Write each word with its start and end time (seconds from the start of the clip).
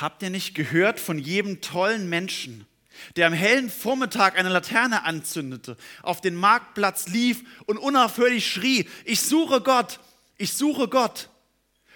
Habt 0.00 0.22
ihr 0.22 0.30
nicht 0.30 0.54
gehört 0.54 1.00
von 1.00 1.18
jedem 1.18 1.60
tollen 1.60 2.08
Menschen, 2.08 2.66
der 3.16 3.26
am 3.26 3.32
hellen 3.32 3.70
Vormittag 3.70 4.38
eine 4.38 4.48
Laterne 4.48 5.04
anzündete, 5.04 5.76
auf 6.02 6.20
den 6.20 6.34
Marktplatz 6.34 7.08
lief 7.08 7.42
und 7.66 7.78
unaufhörlich 7.78 8.50
schrie, 8.50 8.88
ich 9.04 9.20
suche 9.20 9.60
Gott, 9.60 10.00
ich 10.36 10.52
suche 10.52 10.88
Gott. 10.88 11.28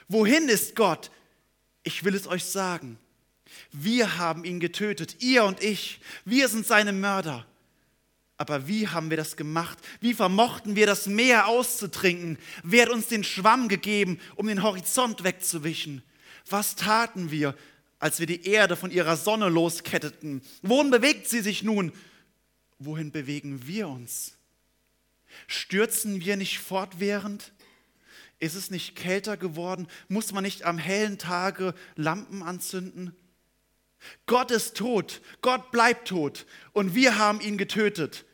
Wohin 0.08 0.48
ist 0.48 0.74
Gott? 0.74 1.10
Ich 1.84 2.04
will 2.04 2.14
es 2.14 2.26
euch 2.26 2.44
sagen. 2.44 2.98
Wir 3.70 4.18
haben 4.18 4.44
ihn 4.44 4.60
getötet, 4.60 5.22
ihr 5.22 5.44
und 5.44 5.62
ich. 5.62 6.00
Wir 6.24 6.48
sind 6.48 6.66
seine 6.66 6.92
Mörder. 6.92 7.46
Aber 8.36 8.66
wie 8.66 8.88
haben 8.88 9.10
wir 9.10 9.16
das 9.16 9.36
gemacht? 9.36 9.78
Wie 10.00 10.14
vermochten 10.14 10.74
wir 10.74 10.86
das 10.86 11.06
Meer 11.06 11.46
auszutrinken? 11.46 12.38
Wer 12.64 12.86
hat 12.86 12.92
uns 12.92 13.06
den 13.06 13.22
Schwamm 13.22 13.68
gegeben, 13.68 14.18
um 14.34 14.48
den 14.48 14.62
Horizont 14.62 15.22
wegzuwischen? 15.22 16.02
Was 16.48 16.74
taten 16.74 17.30
wir, 17.30 17.54
als 18.02 18.18
wir 18.18 18.26
die 18.26 18.48
Erde 18.48 18.74
von 18.74 18.90
ihrer 18.90 19.16
Sonne 19.16 19.48
losketteten? 19.48 20.42
Wohin 20.62 20.90
bewegt 20.90 21.28
sie 21.28 21.40
sich 21.40 21.62
nun? 21.62 21.92
Wohin 22.80 23.12
bewegen 23.12 23.68
wir 23.68 23.86
uns? 23.86 24.36
Stürzen 25.46 26.20
wir 26.20 26.36
nicht 26.36 26.58
fortwährend? 26.58 27.52
Ist 28.40 28.56
es 28.56 28.72
nicht 28.72 28.96
kälter 28.96 29.36
geworden? 29.36 29.86
Muss 30.08 30.32
man 30.32 30.42
nicht 30.42 30.64
am 30.64 30.78
hellen 30.78 31.16
Tage 31.16 31.74
Lampen 31.94 32.42
anzünden? 32.42 33.14
Gott 34.26 34.50
ist 34.50 34.76
tot, 34.76 35.22
Gott 35.40 35.70
bleibt 35.70 36.08
tot 36.08 36.44
und 36.72 36.96
wir 36.96 37.18
haben 37.18 37.40
ihn 37.40 37.56
getötet. 37.56 38.24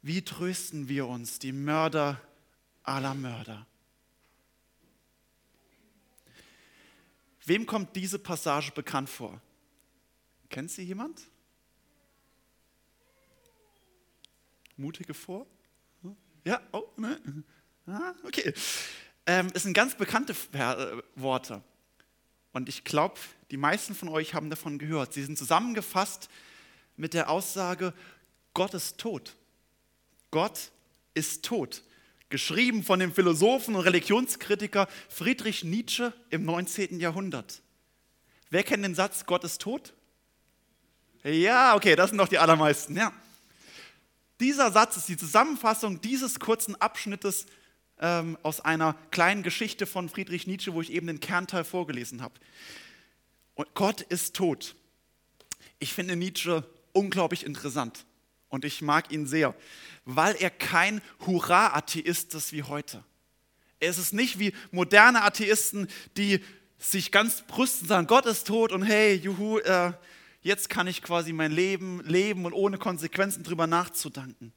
Wie 0.00 0.22
trösten 0.22 0.88
wir 0.88 1.06
uns, 1.08 1.38
die 1.38 1.52
Mörder 1.52 2.22
aller 2.82 3.12
Mörder? 3.12 3.66
Wem 7.46 7.66
kommt 7.66 7.94
diese 7.94 8.18
Passage 8.18 8.72
bekannt 8.72 9.08
vor? 9.08 9.40
Kennt 10.48 10.70
sie 10.70 10.82
jemand? 10.82 11.22
Mutige 14.76 15.14
vor? 15.14 15.46
Ja, 16.44 16.60
oh, 16.72 16.84
ne? 16.96 17.20
Ah, 17.86 18.14
okay. 18.24 18.52
Ähm, 19.26 19.50
es 19.54 19.62
sind 19.62 19.74
ganz 19.74 19.96
bekannte 19.96 20.34
äh, 20.52 21.02
Worte. 21.14 21.62
Und 22.52 22.68
ich 22.68 22.84
glaube, 22.84 23.16
die 23.50 23.56
meisten 23.56 23.94
von 23.94 24.08
euch 24.08 24.34
haben 24.34 24.50
davon 24.50 24.78
gehört. 24.78 25.12
Sie 25.12 25.24
sind 25.24 25.38
zusammengefasst 25.38 26.28
mit 26.96 27.14
der 27.14 27.30
Aussage, 27.30 27.92
Gott 28.52 28.74
ist 28.74 28.98
tot. 28.98 29.34
Gott 30.30 30.70
ist 31.14 31.44
tot. 31.44 31.82
Geschrieben 32.34 32.82
von 32.82 32.98
dem 32.98 33.14
Philosophen 33.14 33.76
und 33.76 33.82
Religionskritiker 33.82 34.88
Friedrich 35.08 35.62
Nietzsche 35.62 36.12
im 36.30 36.44
19. 36.44 36.98
Jahrhundert. 36.98 37.62
Wer 38.50 38.64
kennt 38.64 38.82
den 38.82 38.96
Satz, 38.96 39.24
Gott 39.24 39.44
ist 39.44 39.60
tot? 39.60 39.94
Ja, 41.22 41.76
okay, 41.76 41.94
das 41.94 42.10
sind 42.10 42.18
doch 42.18 42.26
die 42.26 42.38
allermeisten. 42.38 42.96
Ja. 42.96 43.12
Dieser 44.40 44.72
Satz 44.72 44.96
ist 44.96 45.08
die 45.08 45.16
Zusammenfassung 45.16 46.00
dieses 46.00 46.40
kurzen 46.40 46.74
Abschnittes 46.80 47.46
ähm, 48.00 48.36
aus 48.42 48.60
einer 48.60 48.96
kleinen 49.12 49.44
Geschichte 49.44 49.86
von 49.86 50.08
Friedrich 50.08 50.48
Nietzsche, 50.48 50.74
wo 50.74 50.82
ich 50.82 50.90
eben 50.90 51.06
den 51.06 51.20
Kernteil 51.20 51.62
vorgelesen 51.62 52.20
habe. 52.20 52.34
Und 53.54 53.72
Gott 53.74 54.00
ist 54.00 54.34
tot. 54.34 54.74
Ich 55.78 55.92
finde 55.92 56.16
Nietzsche 56.16 56.68
unglaublich 56.92 57.46
interessant 57.46 58.04
und 58.54 58.64
ich 58.64 58.80
mag 58.80 59.12
ihn 59.12 59.26
sehr 59.26 59.54
weil 60.04 60.36
er 60.36 60.50
kein 60.50 61.00
Hurra-Atheist 61.26 62.34
ist 62.34 62.52
wie 62.52 62.62
heute. 62.62 63.04
Er 63.80 63.90
ist 63.90 63.98
es 63.98 64.12
nicht 64.12 64.38
wie 64.38 64.52
moderne 64.70 65.22
Atheisten, 65.22 65.88
die 66.16 66.40
sich 66.78 67.10
ganz 67.10 67.42
brüsten, 67.42 67.88
sagen, 67.88 68.06
Gott 68.06 68.26
ist 68.26 68.46
tot 68.46 68.72
und 68.72 68.82
hey, 68.82 69.14
juhu, 69.14 69.58
äh, 69.58 69.92
jetzt 70.42 70.68
kann 70.68 70.86
ich 70.86 71.02
quasi 71.02 71.32
mein 71.32 71.52
Leben 71.52 72.02
leben 72.04 72.44
und 72.44 72.52
ohne 72.52 72.78
Konsequenzen 72.78 73.42
drüber 73.42 73.66
nachzudanken. 73.66 74.52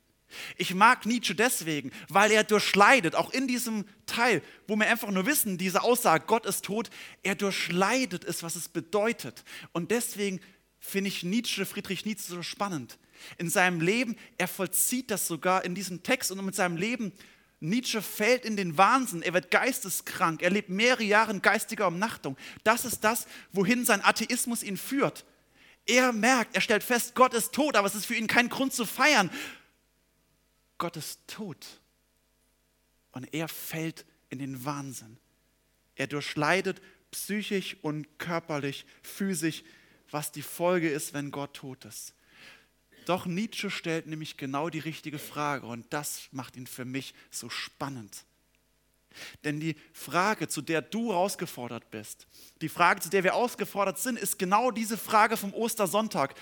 Ich 0.57 0.75
mag 0.75 1.05
Nietzsche 1.05 1.35
deswegen, 1.35 1.91
weil 2.09 2.31
er 2.31 2.43
durchleidet, 2.43 3.15
auch 3.15 3.29
in 3.29 3.47
diesem 3.47 3.85
Teil, 4.05 4.41
wo 4.67 4.75
wir 4.75 4.87
einfach 4.87 5.09
nur 5.09 5.25
wissen, 5.25 5.57
diese 5.57 5.83
Aussage, 5.83 6.25
Gott 6.27 6.45
ist 6.45 6.65
tot, 6.65 6.89
er 7.23 7.35
durchleidet 7.35 8.25
es, 8.25 8.43
was 8.43 8.57
es 8.57 8.67
bedeutet. 8.67 9.45
Und 9.71 9.91
deswegen 9.91 10.41
finde 10.79 11.07
ich 11.07 11.23
Nietzsche, 11.23 11.65
Friedrich 11.65 12.05
Nietzsche 12.05 12.33
so 12.33 12.43
spannend 12.43 12.97
in 13.37 13.49
seinem 13.49 13.81
Leben. 13.81 14.15
Er 14.37 14.47
vollzieht 14.47 15.11
das 15.11 15.27
sogar 15.27 15.65
in 15.65 15.75
diesem 15.75 16.03
Text 16.03 16.31
und 16.31 16.43
mit 16.45 16.55
seinem 16.55 16.77
Leben. 16.77 17.11
Nietzsche 17.59 18.01
fällt 18.01 18.45
in 18.45 18.55
den 18.55 18.77
Wahnsinn, 18.77 19.23
er 19.23 19.33
wird 19.33 19.49
geisteskrank, 19.49 20.43
er 20.43 20.51
lebt 20.51 20.69
mehrere 20.69 21.03
Jahre 21.03 21.31
in 21.31 21.41
geistiger 21.41 21.87
Umnachtung. 21.87 22.37
Das 22.63 22.85
ist 22.85 23.03
das, 23.03 23.27
wohin 23.51 23.83
sein 23.83 24.03
Atheismus 24.03 24.61
ihn 24.61 24.77
führt. 24.77 25.25
Er 25.87 26.13
merkt, 26.13 26.53
er 26.53 26.61
stellt 26.61 26.83
fest, 26.83 27.15
Gott 27.15 27.33
ist 27.33 27.53
tot, 27.53 27.75
aber 27.75 27.87
es 27.87 27.95
ist 27.95 28.05
für 28.05 28.15
ihn 28.15 28.27
kein 28.27 28.49
Grund 28.49 28.73
zu 28.73 28.85
feiern. 28.85 29.31
Gott 30.77 30.97
ist 30.97 31.19
tot. 31.27 31.65
Und 33.11 33.33
er 33.33 33.47
fällt 33.47 34.05
in 34.29 34.37
den 34.37 34.63
Wahnsinn. 34.65 35.17
Er 35.95 36.05
durchleidet 36.05 36.81
psychisch 37.09 37.77
und 37.81 38.19
körperlich, 38.19 38.85
physisch, 39.01 39.63
was 40.11 40.31
die 40.31 40.41
Folge 40.41 40.89
ist, 40.89 41.13
wenn 41.13 41.31
Gott 41.31 41.55
tot 41.55 41.85
ist. 41.85 42.13
Doch 43.07 43.25
Nietzsche 43.25 43.71
stellt 43.71 44.05
nämlich 44.05 44.35
genau 44.35 44.69
die 44.69 44.79
richtige 44.79 45.17
Frage 45.17 45.65
und 45.65 45.85
das 45.93 46.27
macht 46.31 46.57
ihn 46.57 46.67
für 46.67 46.83
mich 46.83 47.13
so 47.31 47.49
spannend. 47.49 48.25
Denn 49.45 49.61
die 49.61 49.77
Frage, 49.93 50.49
zu 50.49 50.61
der 50.61 50.81
du 50.81 51.13
herausgefordert 51.13 51.89
bist, 51.89 52.27
die 52.59 52.67
Frage, 52.67 52.99
zu 52.99 53.09
der 53.09 53.23
wir 53.23 53.33
ausgefordert 53.33 53.97
sind, 53.97 54.19
ist 54.19 54.37
genau 54.37 54.71
diese 54.71 54.97
Frage 54.97 55.37
vom 55.37 55.53
Ostersonntag. 55.53 56.35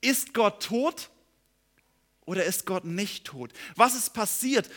Ist 0.00 0.34
Gott 0.34 0.64
tot 0.64 1.08
oder 2.24 2.46
ist 2.46 2.66
Gott 2.66 2.84
nicht 2.84 3.24
tot? 3.24 3.52
Was 3.76 3.94
ist 3.94 4.10
passiert 4.10 4.68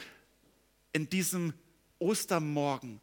in 0.94 1.09
diesem 1.09 1.56
Ostermorgen, 1.97 3.02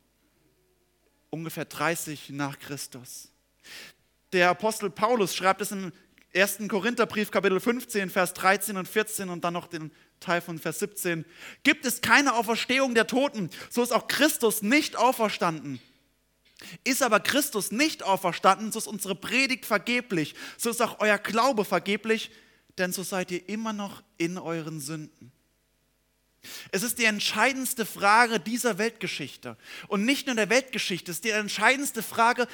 ungefähr 1.30 1.64
30 1.64 2.30
nach 2.30 2.56
Christus? 2.60 3.32
Der 4.32 4.50
Apostel 4.50 4.90
Paulus 4.90 5.34
schreibt 5.34 5.60
es 5.60 5.72
im 5.72 5.92
1. 6.34 6.60
Korintherbrief, 6.68 7.30
Kapitel 7.30 7.60
15, 7.60 8.08
Vers 8.08 8.32
13 8.34 8.76
und 8.76 8.88
14 8.88 9.28
und 9.28 9.44
dann 9.44 9.52
noch 9.52 9.66
den 9.66 9.90
Teil 10.18 10.40
von 10.40 10.58
Vers 10.58 10.78
17. 10.78 11.26
Gibt 11.62 11.84
es 11.84 12.00
keine 12.00 12.34
Auferstehung 12.34 12.94
der 12.94 13.06
Toten, 13.06 13.50
so 13.68 13.82
ist 13.82 13.92
auch 13.92 14.08
Christus 14.08 14.62
nicht 14.62 14.96
auferstanden. 14.96 15.80
Ist 16.84 17.02
aber 17.02 17.20
Christus 17.20 17.72
nicht 17.72 18.02
auferstanden, 18.02 18.72
so 18.72 18.78
ist 18.78 18.86
unsere 18.86 19.14
Predigt 19.14 19.66
vergeblich, 19.66 20.34
so 20.56 20.70
ist 20.70 20.80
auch 20.80 21.00
euer 21.00 21.18
Glaube 21.18 21.64
vergeblich, 21.64 22.30
denn 22.78 22.92
so 22.92 23.02
seid 23.02 23.30
ihr 23.30 23.48
immer 23.48 23.72
noch 23.72 24.02
in 24.16 24.38
euren 24.38 24.80
Sünden. 24.80 25.32
Es 26.70 26.82
ist 26.82 26.98
die 26.98 27.04
entscheidendste 27.04 27.84
Frage 27.84 28.40
dieser 28.40 28.78
Weltgeschichte. 28.78 29.56
Und 29.88 30.04
nicht 30.04 30.26
nur 30.26 30.34
der 30.34 30.50
Weltgeschichte, 30.50 31.10
es 31.10 31.18
ist 31.18 31.24
die 31.24 31.30
entscheidendste 31.30 32.02
Frage 32.02 32.48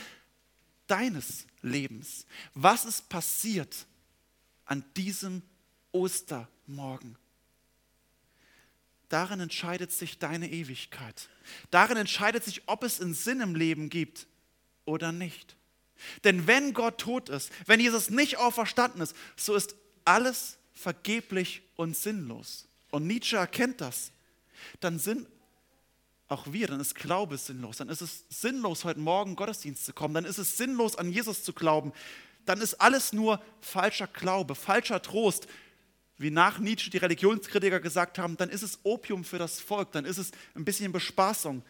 deines 0.87 1.48
Lebens. 1.63 2.27
Was 2.55 2.85
ist 2.85 3.09
passiert 3.09 3.87
an 4.65 4.85
diesem 4.97 5.43
Ostermorgen? 5.93 7.17
Darin 9.09 9.41
entscheidet 9.41 9.91
sich 9.91 10.19
deine 10.19 10.51
Ewigkeit. 10.51 11.29
Darin 11.71 11.97
entscheidet 11.97 12.45
sich, 12.45 12.63
ob 12.67 12.83
es 12.83 13.01
einen 13.01 13.15
Sinn 13.15 13.41
im 13.41 13.55
Leben 13.55 13.89
gibt 13.89 14.27
oder 14.85 15.13
nicht. 15.13 15.57
Denn 16.25 16.47
wenn 16.47 16.75
Gott 16.75 16.99
tot 16.99 17.29
ist, 17.29 17.51
wenn 17.67 17.81
Jesus 17.81 18.11
nicht 18.11 18.37
auferstanden 18.37 19.01
ist, 19.01 19.17
so 19.37 19.55
ist 19.55 19.75
alles 20.05 20.59
vergeblich 20.73 21.63
und 21.77 21.97
sinnlos. 21.97 22.69
Und 22.91 23.07
Nietzsche 23.07 23.37
erkennt 23.37 23.81
das. 23.81 24.13
Dann 24.81 24.99
sind 24.99 25.27
auch 26.29 26.53
wir, 26.53 26.67
dann 26.67 26.81
ist 26.81 26.95
Glaube 26.95 27.39
sinnlos. 27.39 27.79
Dann 27.79 27.89
ist 27.89 28.03
es 28.03 28.25
sinnlos, 28.29 28.85
heute 28.85 29.01
Morgen 29.01 29.35
Gottesdienst 29.35 29.85
zu 29.85 29.93
kommen. 29.93 30.15
Dann 30.15 30.25
ist 30.25 30.39
es 30.39 30.57
sinnlos, 30.57 30.97
an 30.97 31.11
Jesus 31.11 31.43
zu 31.43 31.53
glauben. 31.53 31.93
Dann 32.45 32.61
ist 32.61 32.75
alles 32.75 33.13
nur 33.13 33.43
falscher 33.61 34.07
Glaube, 34.07 34.55
falscher 34.55 35.01
Trost. 35.01 35.49
Wie 36.19 36.31
nach 36.31 36.59
Nietzsche 36.59 36.91
die 36.91 36.99
Religionskritiker 36.99 37.81
gesagt 37.81 38.19
haben, 38.19 38.37
dann 38.37 38.51
ist 38.51 38.63
es 38.63 38.81
Opium 38.83 39.25
für 39.25 39.39
das 39.39 39.61
Volk, 39.61 39.93
dann 39.93 40.05
ist 40.05 40.19
es 40.19 40.33
ein 40.55 40.65
bisschen 40.65 40.93
Bespaßung, 40.93 41.63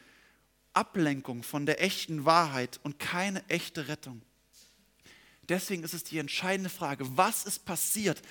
Ablenkung 0.72 1.42
von 1.42 1.66
der 1.66 1.82
echten 1.82 2.24
Wahrheit 2.24 2.80
und 2.82 2.98
keine 2.98 3.46
echte 3.48 3.88
Rettung. 3.88 4.22
Deswegen 5.48 5.82
ist 5.82 5.94
es 5.94 6.04
die 6.04 6.18
entscheidende 6.18 6.70
Frage, 6.70 7.16
was 7.16 7.44
ist 7.44 7.64
passiert 7.64 8.22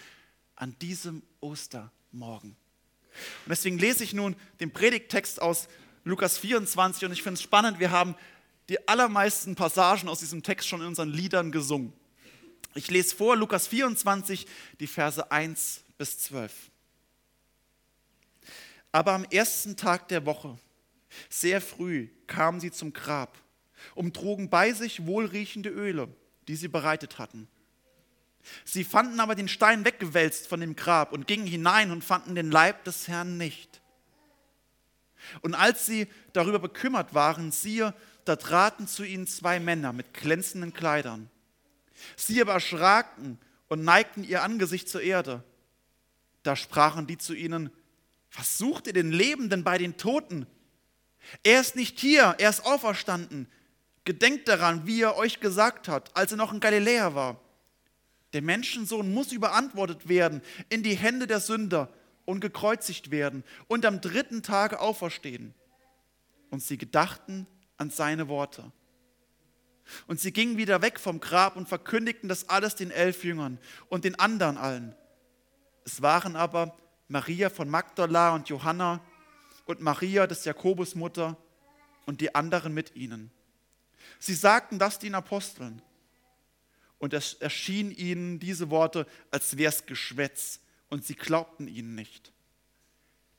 an 0.55 0.75
diesem 0.79 1.23
Ostermorgen? 1.39 2.51
Und 2.51 3.49
deswegen 3.49 3.77
lese 3.77 4.03
ich 4.03 4.13
nun 4.13 4.35
den 4.59 4.71
Predigttext 4.71 5.41
aus 5.41 5.67
Lukas 6.07 6.37
24 6.37 7.05
und 7.05 7.11
ich 7.11 7.23
finde 7.23 7.35
es 7.35 7.41
spannend, 7.41 7.79
wir 7.79 7.91
haben 7.91 8.15
die 8.69 8.87
allermeisten 8.87 9.55
Passagen 9.55 10.09
aus 10.09 10.19
diesem 10.19 10.43
Text 10.43 10.67
schon 10.67 10.81
in 10.81 10.87
unseren 10.87 11.09
Liedern 11.09 11.51
gesungen. 11.51 11.93
Ich 12.75 12.89
lese 12.89 13.15
vor 13.15 13.35
Lukas 13.35 13.67
24, 13.67 14.45
die 14.79 14.87
Verse 14.87 15.31
1 15.31 15.83
bis 15.97 16.19
12. 16.19 16.53
Aber 18.91 19.13
am 19.13 19.23
ersten 19.25 19.75
Tag 19.75 20.07
der 20.09 20.25
Woche, 20.25 20.57
sehr 21.29 21.61
früh, 21.61 22.09
kamen 22.27 22.59
sie 22.59 22.71
zum 22.71 22.93
Grab 22.93 23.37
und 23.95 24.15
trugen 24.15 24.49
bei 24.49 24.73
sich 24.73 25.05
wohlriechende 25.05 25.69
Öle, 25.69 26.07
die 26.47 26.55
sie 26.55 26.67
bereitet 26.67 27.19
hatten. 27.19 27.47
Sie 28.63 28.83
fanden 28.83 29.19
aber 29.19 29.35
den 29.35 29.47
Stein 29.47 29.85
weggewälzt 29.85 30.47
von 30.47 30.61
dem 30.61 30.75
Grab 30.75 31.11
und 31.11 31.27
gingen 31.27 31.47
hinein 31.47 31.91
und 31.91 32.03
fanden 32.03 32.35
den 32.35 32.51
Leib 32.51 32.83
des 32.85 33.07
Herrn 33.07 33.37
nicht. 33.37 33.81
Und 35.41 35.55
als 35.55 35.85
sie 35.85 36.07
darüber 36.33 36.59
bekümmert 36.59 37.13
waren, 37.13 37.51
siehe, 37.51 37.93
da 38.25 38.35
traten 38.35 38.87
zu 38.87 39.03
ihnen 39.03 39.27
zwei 39.27 39.59
Männer 39.59 39.93
mit 39.93 40.13
glänzenden 40.13 40.73
Kleidern. 40.73 41.29
Sie 42.15 42.41
aber 42.41 42.53
erschraken 42.53 43.39
und 43.67 43.83
neigten 43.83 44.23
ihr 44.23 44.43
Angesicht 44.43 44.89
zur 44.89 45.01
Erde. 45.01 45.43
Da 46.43 46.55
sprachen 46.55 47.07
die 47.07 47.17
zu 47.17 47.33
ihnen, 47.33 47.71
was 48.31 48.57
sucht 48.57 48.87
ihr 48.87 48.93
den 48.93 49.11
Lebenden 49.11 49.63
bei 49.63 49.77
den 49.77 49.97
Toten? 49.97 50.45
Er 51.43 51.61
ist 51.61 51.75
nicht 51.75 51.99
hier, 51.99 52.35
er 52.37 52.49
ist 52.49 52.65
auferstanden. 52.65 53.47
Gedenkt 54.05 54.47
daran, 54.47 54.87
wie 54.87 55.01
er 55.01 55.17
euch 55.17 55.39
gesagt 55.39 55.87
hat, 55.87 56.15
als 56.15 56.31
er 56.31 56.37
noch 56.37 56.53
in 56.53 56.59
Galiläa 56.59 57.15
war. 57.15 57.41
Der 58.33 58.41
Menschensohn 58.41 59.13
muss 59.13 59.31
überantwortet 59.31 60.07
werden 60.07 60.41
in 60.69 60.83
die 60.83 60.95
Hände 60.95 61.27
der 61.27 61.39
Sünder 61.39 61.89
und 62.27 62.41
gekreuzigt 62.41 63.09
werden 63.09 63.45
und 63.69 63.85
am 63.85 64.01
dritten 64.01 64.43
Tage 64.43 64.81
auferstehen. 64.81 65.53
Und 66.49 66.61
sie 66.61 66.77
gedachten 66.77 67.47
an 67.77 67.89
seine 67.89 68.27
Worte. 68.27 68.69
Und 70.07 70.19
sie 70.19 70.33
gingen 70.33 70.57
wieder 70.57 70.81
weg 70.81 70.99
vom 70.99 71.21
Grab 71.21 71.55
und 71.55 71.69
verkündigten 71.69 72.27
das 72.27 72.49
alles 72.49 72.75
den 72.75 72.91
elf 72.91 73.23
Jüngern 73.23 73.59
und 73.87 74.03
den 74.03 74.19
anderen 74.19 74.57
allen. 74.57 74.93
Es 75.85 76.01
waren 76.01 76.35
aber 76.35 76.77
Maria 77.07 77.49
von 77.49 77.69
Magdala 77.69 78.35
und 78.35 78.49
Johanna 78.49 78.99
und 79.63 79.79
Maria 79.79 80.27
des 80.27 80.43
Jakobus 80.43 80.95
Mutter 80.95 81.37
und 82.05 82.19
die 82.19 82.35
anderen 82.35 82.73
mit 82.73 82.93
ihnen. 82.97 83.31
Sie 84.19 84.33
sagten 84.35 84.79
das 84.79 84.99
den 84.99 85.15
Aposteln. 85.15 85.81
Und 86.99 87.13
es 87.13 87.35
erschienen 87.35 87.91
ihnen 87.91 88.39
diese 88.39 88.69
Worte, 88.69 89.07
als 89.31 89.55
wäre 89.55 89.69
es 89.69 89.85
Geschwätz, 89.85 90.59
und 90.89 91.05
sie 91.05 91.15
glaubten 91.15 91.67
ihnen 91.67 91.95
nicht. 91.95 92.31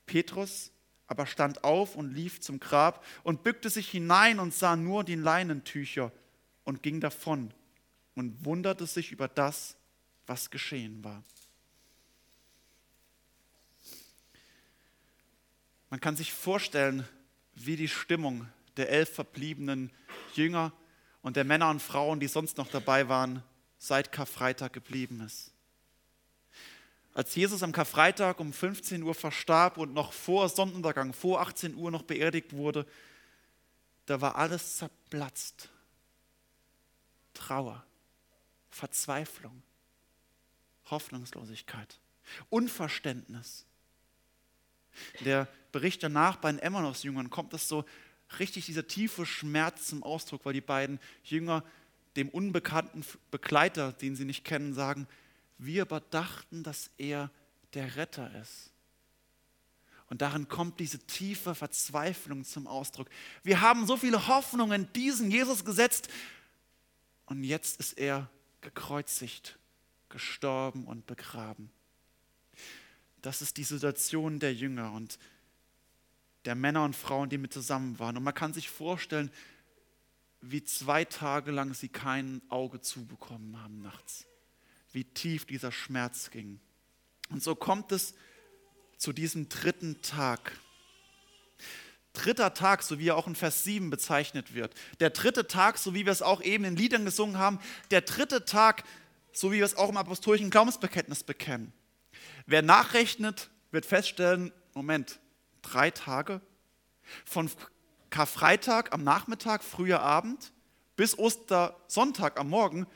Petrus 0.07 0.73
aber 1.07 1.27
stand 1.27 1.65
auf 1.65 1.97
und 1.97 2.13
lief 2.13 2.41
zum 2.41 2.61
Grab 2.61 3.05
und 3.25 3.43
bückte 3.43 3.71
sich 3.71 3.91
hinein 3.91 4.39
und 4.39 4.55
sah 4.55 4.77
nur 4.77 5.05
die 5.05 5.15
Leinentücher 5.15 6.13
und 6.65 6.83
ging 6.83 7.01
davon 7.01 7.53
und 8.15 8.45
wunderte 8.45 8.87
sich 8.87 9.11
über 9.11 9.27
das, 9.27 9.77
was 10.27 10.51
geschehen 10.51 11.03
war. 11.03 11.23
Man 15.89 16.01
kann 16.01 16.17
sich 16.17 16.35
vorstellen, 16.35 17.09
wie 17.55 17.77
die 17.77 17.89
Stimmung 17.89 18.47
der 18.77 18.91
elf 18.91 19.15
verbliebenen 19.15 19.91
Jünger 20.35 20.73
und 21.23 21.37
der 21.37 21.45
Männer 21.45 21.71
und 21.71 21.81
Frauen, 21.81 22.21
die 22.21 22.29
sonst 22.29 22.59
noch 22.59 22.69
dabei 22.69 23.09
waren, 23.09 23.43
seit 23.79 24.13
Karfreitag 24.13 24.75
geblieben 24.75 25.23
ist. 25.23 25.55
Als 27.19 27.35
Jesus 27.35 27.65
am 27.65 27.73
Karfreitag 27.73 28.39
um 28.39 28.53
15 28.53 29.03
Uhr 29.03 29.13
verstarb 29.13 29.77
und 29.77 29.93
noch 29.93 30.13
vor 30.13 30.49
Sonnenuntergang, 30.49 31.13
vor 31.13 31.41
18 31.41 31.75
Uhr 31.75 31.91
noch 31.91 32.05
beerdigt 32.05 32.53
wurde, 32.53 32.87
da 34.07 34.21
war 34.21 34.37
alles 34.37 34.77
zerplatzt. 34.77 35.69
Trauer, 37.35 37.85
Verzweiflung, 38.71 39.65
Hoffnungslosigkeit, 40.93 41.99
Unverständnis. 42.51 43.67
Der 45.25 45.49
Bericht 45.73 46.05
danach 46.05 46.37
bei 46.37 46.53
den 46.53 46.61
Emmaus-Jüngern 46.61 47.31
kommt 47.31 47.53
es 47.53 47.67
so 47.67 47.85
richtig 48.39 48.67
dieser 48.67 48.87
tiefe 48.87 49.27
Schmerz 49.27 49.89
zum 49.89 50.05
Ausdruck, 50.05 50.45
weil 50.45 50.53
die 50.53 50.61
beiden 50.61 51.01
Jünger 51.25 51.65
dem 52.15 52.29
unbekannten 52.29 53.05
Begleiter, 53.33 53.91
den 53.91 54.15
sie 54.15 54.25
nicht 54.25 54.45
kennen, 54.45 54.73
sagen, 54.73 55.09
wir 55.59 55.83
aber 55.83 56.01
dachten, 56.01 56.63
dass 56.63 56.91
er 56.97 57.31
der 57.75 57.97
Retter 57.97 58.35
ist. 58.41 58.73
Und 60.09 60.23
darin 60.23 60.49
kommt 60.49 60.81
diese 60.81 60.99
tiefe 60.99 61.55
Verzweiflung 61.55 62.45
zum 62.45 62.67
Ausdruck. 62.67 63.09
Wir 63.43 63.61
haben 63.61 63.87
so 63.87 63.97
viele 63.97 64.27
Hoffnungen 64.27 64.85
in 64.85 64.93
diesen 64.95 65.31
Jesus 65.31 65.65
gesetzt 65.65 66.09
und 67.27 67.45
jetzt 67.45 67.79
ist 67.79 67.99
er 67.99 68.31
gekreuzigt, 68.63 69.59
gestorben 70.09 70.87
und 70.87 71.07
begraben. 71.07 71.71
Das 73.21 73.43
ist 73.43 73.59
die 73.59 73.65
Situation 73.65 74.39
der 74.39 74.55
Jünger 74.55 74.93
und 74.93 75.19
der 76.47 76.55
Männer 76.55 76.85
und 76.85 76.97
Frauen, 76.97 77.29
die 77.29 77.37
mit 77.37 77.53
zusammen 77.53 77.99
waren. 77.99 78.17
Und 78.17 78.23
man 78.23 78.35
kann 78.35 78.55
sich 78.55 78.71
vorstellen, 78.71 79.31
wie 80.41 80.65
zwei 80.65 81.05
Tage 81.05 81.51
lang 81.51 81.75
sie 81.75 81.89
kein 81.89 82.41
Auge 82.49 82.81
zubekommen 82.81 83.61
haben 83.61 83.83
nachts. 83.83 84.25
Wie 84.99 85.05
tief 85.05 85.45
dieser 85.45 85.71
Schmerz 85.71 86.29
ging. 86.33 86.59
Und 87.31 87.41
so 87.41 87.55
kommt 87.55 87.93
es 87.93 88.15
zu 88.97 89.13
diesem 89.13 89.49
dritten 89.49 90.03
Tag. 90.03 90.59
Dritter 92.15 92.53
Tag, 92.53 92.83
so 92.83 92.99
wie 92.99 93.11
er 93.11 93.17
auch 93.17 93.29
in 93.29 93.37
Vers 93.37 93.63
7 93.63 93.91
bezeichnet 93.91 94.55
wird. 94.55 94.75
Der 94.99 95.11
dritte 95.11 95.47
Tag, 95.47 95.79
so 95.79 95.95
wie 95.95 96.05
wir 96.05 96.11
es 96.11 96.21
auch 96.21 96.43
eben 96.43 96.65
in 96.65 96.75
Liedern 96.75 97.05
gesungen 97.05 97.39
haben. 97.39 97.61
Der 97.93 98.01
dritte 98.01 98.45
Tag, 98.45 98.83
so 99.31 99.53
wie 99.53 99.59
wir 99.59 99.65
es 99.65 99.77
auch 99.77 99.89
im 99.89 99.97
apostolischen 99.97 100.51
Glaubensbekenntnis 100.51 101.23
bekennen. 101.23 101.73
Wer 102.47 102.63
nachrechnet, 102.63 103.51
wird 103.71 103.87
feststellen, 103.87 104.53
Moment, 104.75 105.21
drei 105.63 105.93
Tage? 105.93 106.41
Von 107.25 107.49
Karfreitag 108.11 108.93
am 108.93 109.05
Nachmittag, 109.05 109.63
früher 109.63 110.01
Abend, 110.01 110.51
bis 110.97 111.17
Ostersonntag 111.17 112.41
am 112.41 112.51
Morgen, 112.51 112.89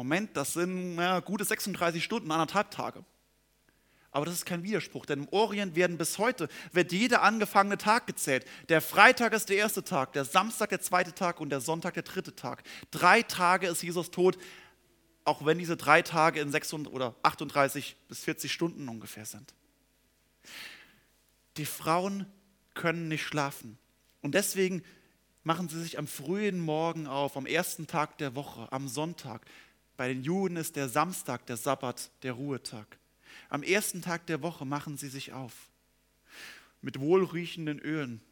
Moment, 0.00 0.34
das 0.34 0.54
sind 0.54 0.96
ja, 0.96 1.20
gute 1.20 1.44
36 1.44 2.02
Stunden, 2.02 2.30
anderthalb 2.32 2.70
Tage. 2.70 3.04
Aber 4.12 4.24
das 4.24 4.36
ist 4.36 4.46
kein 4.46 4.62
Widerspruch, 4.62 5.04
denn 5.04 5.24
im 5.24 5.28
Orient 5.28 5.76
werden 5.76 5.98
bis 5.98 6.16
heute, 6.16 6.48
wird 6.72 6.90
jeder 6.90 7.20
angefangene 7.20 7.76
Tag 7.76 8.06
gezählt. 8.06 8.46
Der 8.70 8.80
Freitag 8.80 9.34
ist 9.34 9.50
der 9.50 9.58
erste 9.58 9.84
Tag, 9.84 10.14
der 10.14 10.24
Samstag 10.24 10.70
der 10.70 10.80
zweite 10.80 11.12
Tag 11.12 11.38
und 11.38 11.50
der 11.50 11.60
Sonntag 11.60 11.92
der 11.92 12.02
dritte 12.02 12.34
Tag. 12.34 12.62
Drei 12.90 13.20
Tage 13.20 13.66
ist 13.66 13.82
Jesus 13.82 14.10
tot, 14.10 14.38
auch 15.24 15.44
wenn 15.44 15.58
diese 15.58 15.76
drei 15.76 16.00
Tage 16.00 16.40
in 16.40 16.50
600 16.50 16.90
oder 16.94 17.14
38 17.22 17.94
bis 18.08 18.20
40 18.20 18.50
Stunden 18.50 18.88
ungefähr 18.88 19.26
sind. 19.26 19.52
Die 21.58 21.66
Frauen 21.66 22.24
können 22.72 23.08
nicht 23.08 23.24
schlafen. 23.24 23.76
Und 24.22 24.34
deswegen 24.34 24.82
machen 25.42 25.68
sie 25.68 25.82
sich 25.82 25.98
am 25.98 26.06
frühen 26.06 26.58
Morgen 26.58 27.06
auf, 27.06 27.36
am 27.36 27.44
ersten 27.44 27.86
Tag 27.86 28.16
der 28.16 28.34
Woche, 28.34 28.72
am 28.72 28.88
Sonntag. 28.88 29.44
Bei 30.00 30.08
den 30.08 30.22
Juden 30.22 30.56
ist 30.56 30.76
der 30.76 30.88
Samstag, 30.88 31.44
der 31.44 31.58
Sabbat, 31.58 32.10
der 32.22 32.32
Ruhetag. 32.32 32.86
Am 33.50 33.62
ersten 33.62 34.00
Tag 34.00 34.26
der 34.28 34.40
Woche 34.40 34.64
machen 34.64 34.96
sie 34.96 35.10
sich 35.10 35.34
auf 35.34 35.52
mit 36.80 36.98
wohlriechenden 37.00 37.78
Ölen, 37.78 38.22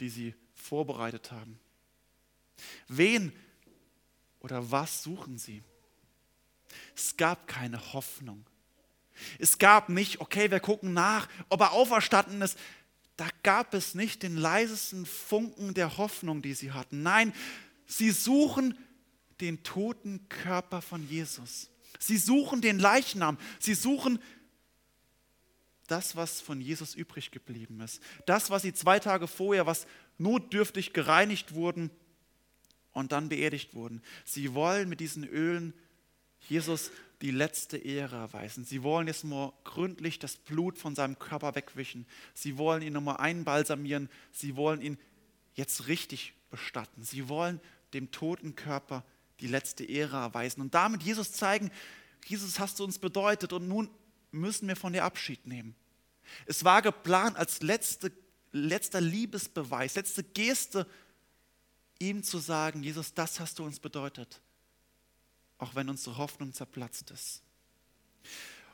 die 0.00 0.08
sie 0.08 0.34
vorbereitet 0.56 1.30
haben. 1.30 1.60
Wen 2.88 3.32
oder 4.40 4.72
was 4.72 5.04
suchen 5.04 5.38
sie? 5.38 5.62
Es 6.96 7.16
gab 7.16 7.46
keine 7.46 7.92
Hoffnung. 7.92 8.44
Es 9.38 9.58
gab 9.58 9.88
nicht, 9.88 10.20
okay, 10.20 10.50
wir 10.50 10.58
gucken 10.58 10.92
nach, 10.92 11.28
ob 11.50 11.60
er 11.60 11.70
auferstanden 11.70 12.42
ist 12.42 12.58
da 13.16 13.28
gab 13.44 13.74
es 13.74 13.94
nicht 13.94 14.24
den 14.24 14.36
leisesten 14.36 15.06
Funken 15.06 15.72
der 15.72 15.98
Hoffnung, 15.98 16.42
die 16.42 16.54
sie 16.54 16.72
hatten. 16.72 17.04
Nein, 17.04 17.32
sie 17.86 18.10
suchen 18.10 18.76
den 19.40 19.62
toten 19.62 20.28
Körper 20.28 20.82
von 20.82 21.08
Jesus. 21.08 21.70
Sie 21.98 22.18
suchen 22.18 22.60
den 22.60 22.78
Leichnam. 22.78 23.38
Sie 23.58 23.74
suchen 23.74 24.18
das, 25.86 26.16
was 26.16 26.40
von 26.40 26.60
Jesus 26.60 26.94
übrig 26.94 27.30
geblieben 27.30 27.80
ist. 27.80 28.02
Das, 28.26 28.50
was 28.50 28.62
sie 28.62 28.74
zwei 28.74 28.98
Tage 28.98 29.28
vorher, 29.28 29.66
was 29.66 29.86
notdürftig 30.18 30.92
gereinigt 30.92 31.54
wurden 31.54 31.90
und 32.92 33.12
dann 33.12 33.28
beerdigt 33.28 33.74
wurden. 33.74 34.02
Sie 34.24 34.54
wollen 34.54 34.88
mit 34.88 35.00
diesen 35.00 35.24
Ölen 35.24 35.74
Jesus 36.48 36.90
die 37.22 37.30
letzte 37.30 37.78
Ehre 37.78 38.16
erweisen. 38.16 38.64
Sie 38.64 38.82
wollen 38.82 39.06
jetzt 39.06 39.24
nur 39.24 39.54
gründlich 39.64 40.18
das 40.18 40.36
Blut 40.36 40.78
von 40.78 40.94
seinem 40.94 41.18
Körper 41.18 41.54
wegwischen. 41.54 42.06
Sie 42.34 42.58
wollen 42.58 42.82
ihn 42.82 42.92
nochmal 42.92 43.18
einbalsamieren. 43.18 44.10
Sie 44.32 44.56
wollen 44.56 44.82
ihn 44.82 44.98
jetzt 45.54 45.88
richtig 45.88 46.34
bestatten. 46.50 47.02
Sie 47.02 47.28
wollen 47.28 47.60
dem 47.94 48.10
toten 48.10 48.54
Körper 48.54 49.04
die 49.40 49.46
letzte 49.46 49.84
Ehre 49.84 50.16
erweisen 50.16 50.60
und 50.60 50.74
damit 50.74 51.02
Jesus 51.02 51.32
zeigen, 51.32 51.70
Jesus 52.24 52.58
hast 52.58 52.78
du 52.78 52.84
uns 52.84 52.98
bedeutet 52.98 53.52
und 53.52 53.68
nun 53.68 53.90
müssen 54.30 54.68
wir 54.68 54.76
von 54.76 54.92
dir 54.92 55.04
Abschied 55.04 55.46
nehmen. 55.46 55.74
Es 56.46 56.64
war 56.64 56.82
geplant 56.82 57.36
als 57.36 57.62
letzte, 57.62 58.10
letzter 58.52 59.00
Liebesbeweis, 59.00 59.94
letzte 59.94 60.24
Geste, 60.24 60.86
ihm 61.98 62.22
zu 62.22 62.38
sagen, 62.38 62.82
Jesus, 62.82 63.14
das 63.14 63.40
hast 63.40 63.58
du 63.58 63.64
uns 63.64 63.78
bedeutet 63.78 64.40
auch 65.58 65.74
wenn 65.74 65.88
unsere 65.88 66.16
Hoffnung 66.18 66.52
zerplatzt 66.52 67.10
ist. 67.10 67.42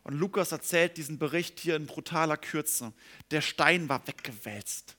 Und 0.05 0.15
Lukas 0.15 0.51
erzählt 0.51 0.97
diesen 0.97 1.19
Bericht 1.19 1.61
hier 1.61 1.77
in 1.77 1.87
brutaler 1.87 2.37
Kürze. 2.37 2.93
Der 3.31 3.41
Stein 3.41 3.89
war 3.89 4.07
weggewälzt. 4.07 4.97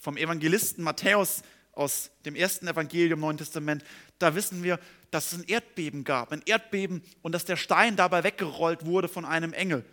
Vom 0.00 0.16
Evangelisten 0.16 0.82
Matthäus 0.82 1.42
aus 1.72 2.10
dem 2.24 2.34
ersten 2.34 2.66
Evangelium 2.68 3.20
Neuen 3.20 3.36
Testament, 3.36 3.84
da 4.24 4.34
wissen 4.34 4.62
wir, 4.62 4.80
dass 5.10 5.32
es 5.32 5.38
ein 5.38 5.44
Erdbeben 5.44 6.02
gab, 6.02 6.32
ein 6.32 6.42
Erdbeben 6.46 7.02
und 7.20 7.32
dass 7.32 7.44
der 7.44 7.56
Stein 7.56 7.94
dabei 7.94 8.24
weggerollt 8.24 8.86
wurde 8.86 9.06
von 9.06 9.26
einem 9.26 9.52
Engel. 9.52 9.84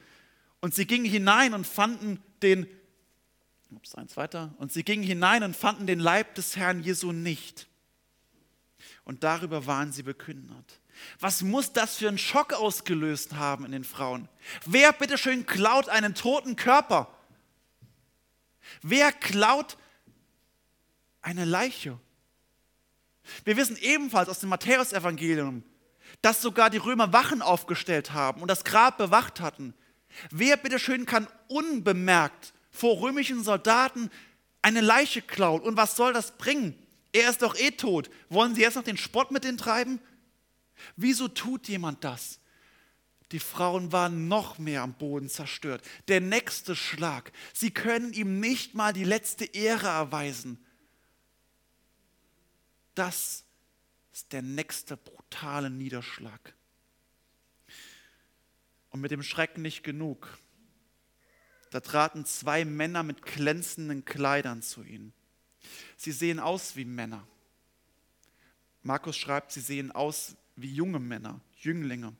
Und 0.61 0.73
sie 0.73 0.87
gingen 0.87 1.05
hinein 1.05 1.53
und 1.53 1.67
fanden 1.67 2.23
den, 2.41 2.65
ups, 3.71 3.93
eins 3.95 4.15
weiter, 4.15 4.55
und 4.57 4.71
sie 4.71 4.83
gingen 4.83 5.03
hinein 5.03 5.43
und 5.43 5.55
fanden 5.55 5.85
den 5.85 5.99
Leib 5.99 6.35
des 6.35 6.55
Herrn 6.55 6.81
Jesu 6.81 7.11
nicht. 7.11 7.67
Und 9.03 9.25
darüber 9.25 9.65
waren 9.65 9.91
sie 9.91 10.03
bekündert. 10.03 10.79
Was 11.19 11.41
muss 11.41 11.73
das 11.73 11.97
für 11.97 12.07
einen 12.07 12.17
Schock 12.17 12.53
ausgelöst 12.53 13.33
haben 13.33 13.65
in 13.65 13.73
den 13.73 13.83
Frauen? 13.83 14.29
Wer 14.65 14.93
bitteschön 14.93 15.45
klaut 15.45 15.89
einen 15.89 16.15
toten 16.15 16.55
Körper? 16.55 17.13
Wer 18.81 19.11
klaut 19.11 19.77
eine 21.21 21.43
Leiche? 21.43 21.99
Wir 23.45 23.57
wissen 23.57 23.77
ebenfalls 23.77 24.29
aus 24.29 24.39
dem 24.39 24.49
Matthäusevangelium, 24.49 25.63
dass 26.21 26.41
sogar 26.41 26.69
die 26.69 26.77
Römer 26.77 27.13
Wachen 27.13 27.41
aufgestellt 27.41 28.13
haben 28.13 28.41
und 28.41 28.47
das 28.47 28.63
Grab 28.63 28.97
bewacht 28.97 29.39
hatten. 29.39 29.73
Wer 30.29 30.57
bitteschön 30.57 31.05
kann 31.05 31.27
unbemerkt 31.47 32.53
vor 32.69 33.01
römischen 33.01 33.43
Soldaten 33.43 34.09
eine 34.61 34.81
Leiche 34.81 35.21
klauen? 35.21 35.61
Und 35.61 35.77
was 35.77 35.95
soll 35.95 36.13
das 36.13 36.37
bringen? 36.37 36.75
Er 37.13 37.29
ist 37.29 37.41
doch 37.41 37.55
eh 37.57 37.71
tot. 37.71 38.09
Wollen 38.29 38.55
Sie 38.55 38.61
jetzt 38.61 38.75
noch 38.75 38.83
den 38.83 38.97
Spott 38.97 39.31
mit 39.31 39.45
ihm 39.45 39.57
treiben? 39.57 39.99
Wieso 40.95 41.27
tut 41.27 41.67
jemand 41.67 42.03
das? 42.03 42.39
Die 43.31 43.39
Frauen 43.39 43.91
waren 43.91 44.27
noch 44.27 44.57
mehr 44.57 44.81
am 44.81 44.93
Boden 44.93 45.29
zerstört. 45.29 45.83
Der 46.09 46.19
nächste 46.19 46.75
Schlag. 46.75 47.31
Sie 47.53 47.71
können 47.71 48.13
ihm 48.13 48.39
nicht 48.39 48.75
mal 48.75 48.91
die 48.91 49.05
letzte 49.05 49.45
Ehre 49.45 49.87
erweisen. 49.87 50.63
Das 52.95 53.45
ist 54.11 54.33
der 54.33 54.41
nächste 54.41 54.97
brutale 54.97 55.69
Niederschlag. 55.69 56.53
Und 58.89 59.01
mit 59.01 59.11
dem 59.11 59.23
Schrecken 59.23 59.61
nicht 59.61 59.83
genug. 59.83 60.37
Da 61.69 61.79
traten 61.79 62.25
zwei 62.25 62.65
Männer 62.65 63.03
mit 63.03 63.21
glänzenden 63.21 64.03
Kleidern 64.03 64.61
zu 64.61 64.83
ihnen. 64.83 65.13
Sie 65.95 66.11
sehen 66.11 66.39
aus 66.39 66.75
wie 66.75 66.83
Männer. 66.83 67.25
Markus 68.83 69.15
schreibt, 69.15 69.51
sie 69.51 69.61
sehen 69.61 69.91
aus 69.91 70.35
wie 70.55 70.73
junge 70.73 70.99
Männer, 70.99 71.39
Jünglinge. 71.55 72.13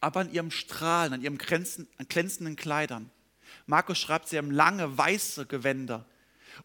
Aber 0.00 0.20
an 0.20 0.32
ihrem 0.32 0.50
Strahlen, 0.50 1.14
an 1.14 1.22
ihren 1.22 1.38
glänzenden 1.38 2.56
Kleidern. 2.56 3.10
Markus 3.66 3.98
schreibt, 3.98 4.28
sie 4.28 4.38
haben 4.38 4.50
lange 4.50 4.96
weiße 4.96 5.46
Gewänder. 5.46 6.06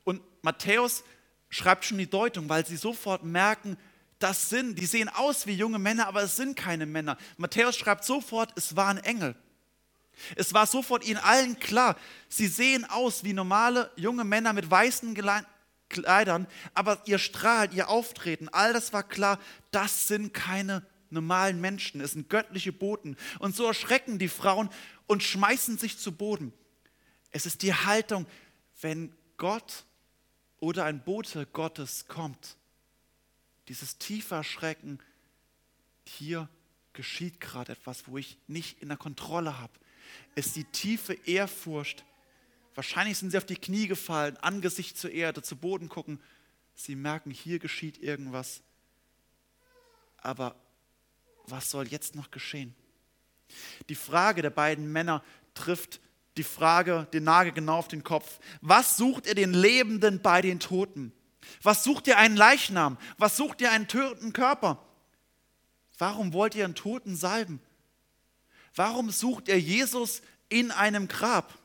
Und 0.04 0.22
Matthäus 0.44 1.04
schreibt 1.52 1.86
schon 1.86 2.00
die 2.00 2.10
Deutung, 2.10 2.50
weil 2.50 2.66
sie 2.66 2.78
sofort 2.78 3.24
merken, 3.24 3.78
das 4.18 4.50
sind, 4.50 4.80
die 4.80 4.86
sehen 4.86 5.10
aus 5.10 5.46
wie 5.46 5.54
junge 5.54 5.78
Männer, 5.78 6.08
aber 6.08 6.24
es 6.24 6.36
sind 6.36 6.56
keine 6.56 6.88
Männer. 6.88 7.18
Matthäus 7.38 7.76
schreibt 7.76 8.04
sofort, 8.04 8.52
es 8.56 8.76
waren 8.76 8.98
Engel. 8.98 9.36
Es 10.36 10.54
war 10.54 10.66
sofort 10.66 11.06
ihnen 11.06 11.18
allen 11.18 11.60
klar, 11.60 11.96
sie 12.30 12.48
sehen 12.48 12.86
aus 12.86 13.24
wie 13.24 13.34
normale 13.34 13.92
junge 13.96 14.24
Männer 14.24 14.54
mit 14.54 14.70
weißen 14.70 15.18
Kleidern, 15.90 16.48
aber 16.74 17.02
ihr 17.06 17.18
Strahlen, 17.18 17.72
ihr 17.74 17.90
Auftreten, 17.90 18.48
all 18.50 18.74
das 18.74 18.94
war 18.94 19.04
klar, 19.04 19.40
das 19.72 20.08
sind 20.08 20.34
keine 20.34 20.86
normalen 21.10 21.60
Menschen, 21.60 22.00
es 22.02 22.12
sind 22.12 22.30
göttliche 22.30 22.72
Boten. 22.72 23.18
Und 23.40 23.56
so 23.56 23.66
erschrecken 23.66 24.20
die 24.20 24.30
Frauen 24.30 24.70
und 25.08 25.24
schmeißen 25.24 25.78
sich 25.78 25.98
zu 25.98 26.12
Boden. 26.12 26.54
Es 27.32 27.46
ist 27.46 27.64
die 27.64 27.74
Haltung, 27.74 28.26
wenn 28.82 29.14
Gott 29.38 29.86
oder 30.62 30.86
ein 30.86 31.04
Bote 31.04 31.46
Gottes 31.48 32.08
kommt, 32.08 32.56
dieses 33.68 33.98
tiefe 33.98 34.36
Erschrecken, 34.36 35.00
hier 36.06 36.48
geschieht 36.94 37.42
gerade 37.42 37.74
etwas, 37.74 38.08
wo 38.08 38.18
ich 38.18 38.38
nicht 38.48 38.82
in 38.82 38.88
der 38.88 38.98
Kontrolle 38.98 39.60
habe. 39.60 39.74
Ist 40.36 40.56
die 40.56 40.66
tiefe 40.66 41.14
Ehrfurcht. 41.26 42.06
Wahrscheinlich 42.76 43.18
sind 43.18 43.32
sie 43.32 43.38
auf 43.38 43.46
die 43.46 43.56
Knie 43.56 43.88
gefallen, 43.88 44.38
Angesicht 44.38 44.98
zur 44.98 45.12
Erde, 45.12 45.42
zu 45.42 45.56
Boden 45.56 45.90
gucken. 45.90 46.22
Sie 46.74 46.96
merken, 46.96 47.32
hier 47.32 47.60
geschieht 47.60 47.98
irgendwas. 47.98 48.62
Aber 50.18 50.56
was 51.46 51.72
soll 51.72 51.88
jetzt 51.88 52.16
noch 52.16 52.30
geschehen? 52.30 52.76
Die 53.90 53.96
Frage 53.96 54.42
der 54.42 54.52
beiden 54.52 54.92
Männer 54.92 55.24
trifft 55.54 56.00
die 56.38 56.44
Frage, 56.44 57.08
den 57.14 57.24
Nagel 57.26 57.52
genau 57.52 57.78
auf 57.78 57.88
den 57.88 58.04
Kopf. 58.04 58.40
Was 58.62 58.98
sucht 58.98 59.28
ihr 59.28 59.36
den 59.36 59.54
Lebenden 59.54 60.22
bei 60.22 60.42
den 60.42 60.60
Toten? 60.60 61.12
Was 61.62 61.84
sucht 61.84 62.08
ihr 62.08 62.18
einen 62.18 62.38
Leichnam? 62.38 62.98
Was 63.18 63.38
sucht 63.38 63.62
ihr 63.62 63.72
einen 63.72 63.88
toten 63.88 64.34
Körper? 64.34 64.84
Warum 65.98 66.34
wollt 66.34 66.56
ihr 66.56 66.66
einen 66.66 66.76
Toten 66.76 67.16
salben? 67.16 67.60
Warum 68.76 69.10
sucht 69.12 69.50
ihr 69.50 69.60
Jesus 69.60 70.22
in 70.50 70.72
einem 70.72 71.08
Grab? 71.08 71.58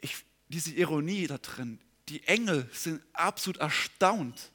Ich, 0.00 0.24
diese 0.48 0.72
Ironie 0.72 1.26
da 1.26 1.38
drin, 1.38 1.80
die 2.08 2.22
Engel 2.24 2.68
sind 2.72 3.02
absolut 3.14 3.58
erstaunt. 3.58 4.50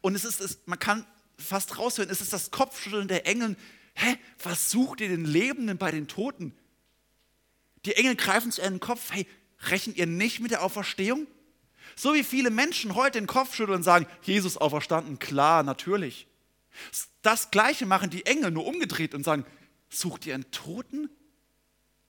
Und 0.00 0.14
es 0.14 0.24
ist, 0.24 0.40
es, 0.40 0.58
man 0.66 0.78
kann 0.78 1.04
fast 1.36 1.78
raushören, 1.78 2.10
es 2.10 2.20
ist 2.20 2.32
das 2.32 2.52
Kopfschütteln 2.52 3.08
der 3.08 3.26
Engel. 3.26 3.56
Hä, 3.94 4.16
was 4.42 4.70
sucht 4.70 5.00
ihr 5.00 5.08
den 5.08 5.24
Lebenden 5.24 5.76
bei 5.76 5.90
den 5.90 6.06
Toten? 6.06 6.56
Die 7.84 7.96
Engel 7.96 8.16
greifen 8.16 8.52
in 8.56 8.74
den 8.74 8.80
Kopf, 8.80 9.10
hey, 9.12 9.26
rechnet 9.70 9.96
ihr 9.96 10.06
nicht 10.06 10.40
mit 10.40 10.50
der 10.50 10.62
Auferstehung? 10.62 11.26
So 11.96 12.14
wie 12.14 12.24
viele 12.24 12.50
Menschen 12.50 12.94
heute 12.94 13.18
den 13.18 13.26
Kopf 13.26 13.54
schütteln 13.54 13.76
und 13.76 13.82
sagen, 13.82 14.06
Jesus 14.22 14.56
auferstanden, 14.56 15.18
klar, 15.18 15.62
natürlich. 15.62 16.26
Das 17.22 17.50
gleiche 17.50 17.86
machen 17.86 18.10
die 18.10 18.24
Engel 18.24 18.50
nur 18.50 18.66
umgedreht 18.66 19.14
und 19.14 19.24
sagen, 19.24 19.44
sucht 19.90 20.26
ihr 20.26 20.34
einen 20.34 20.50
Toten? 20.50 21.10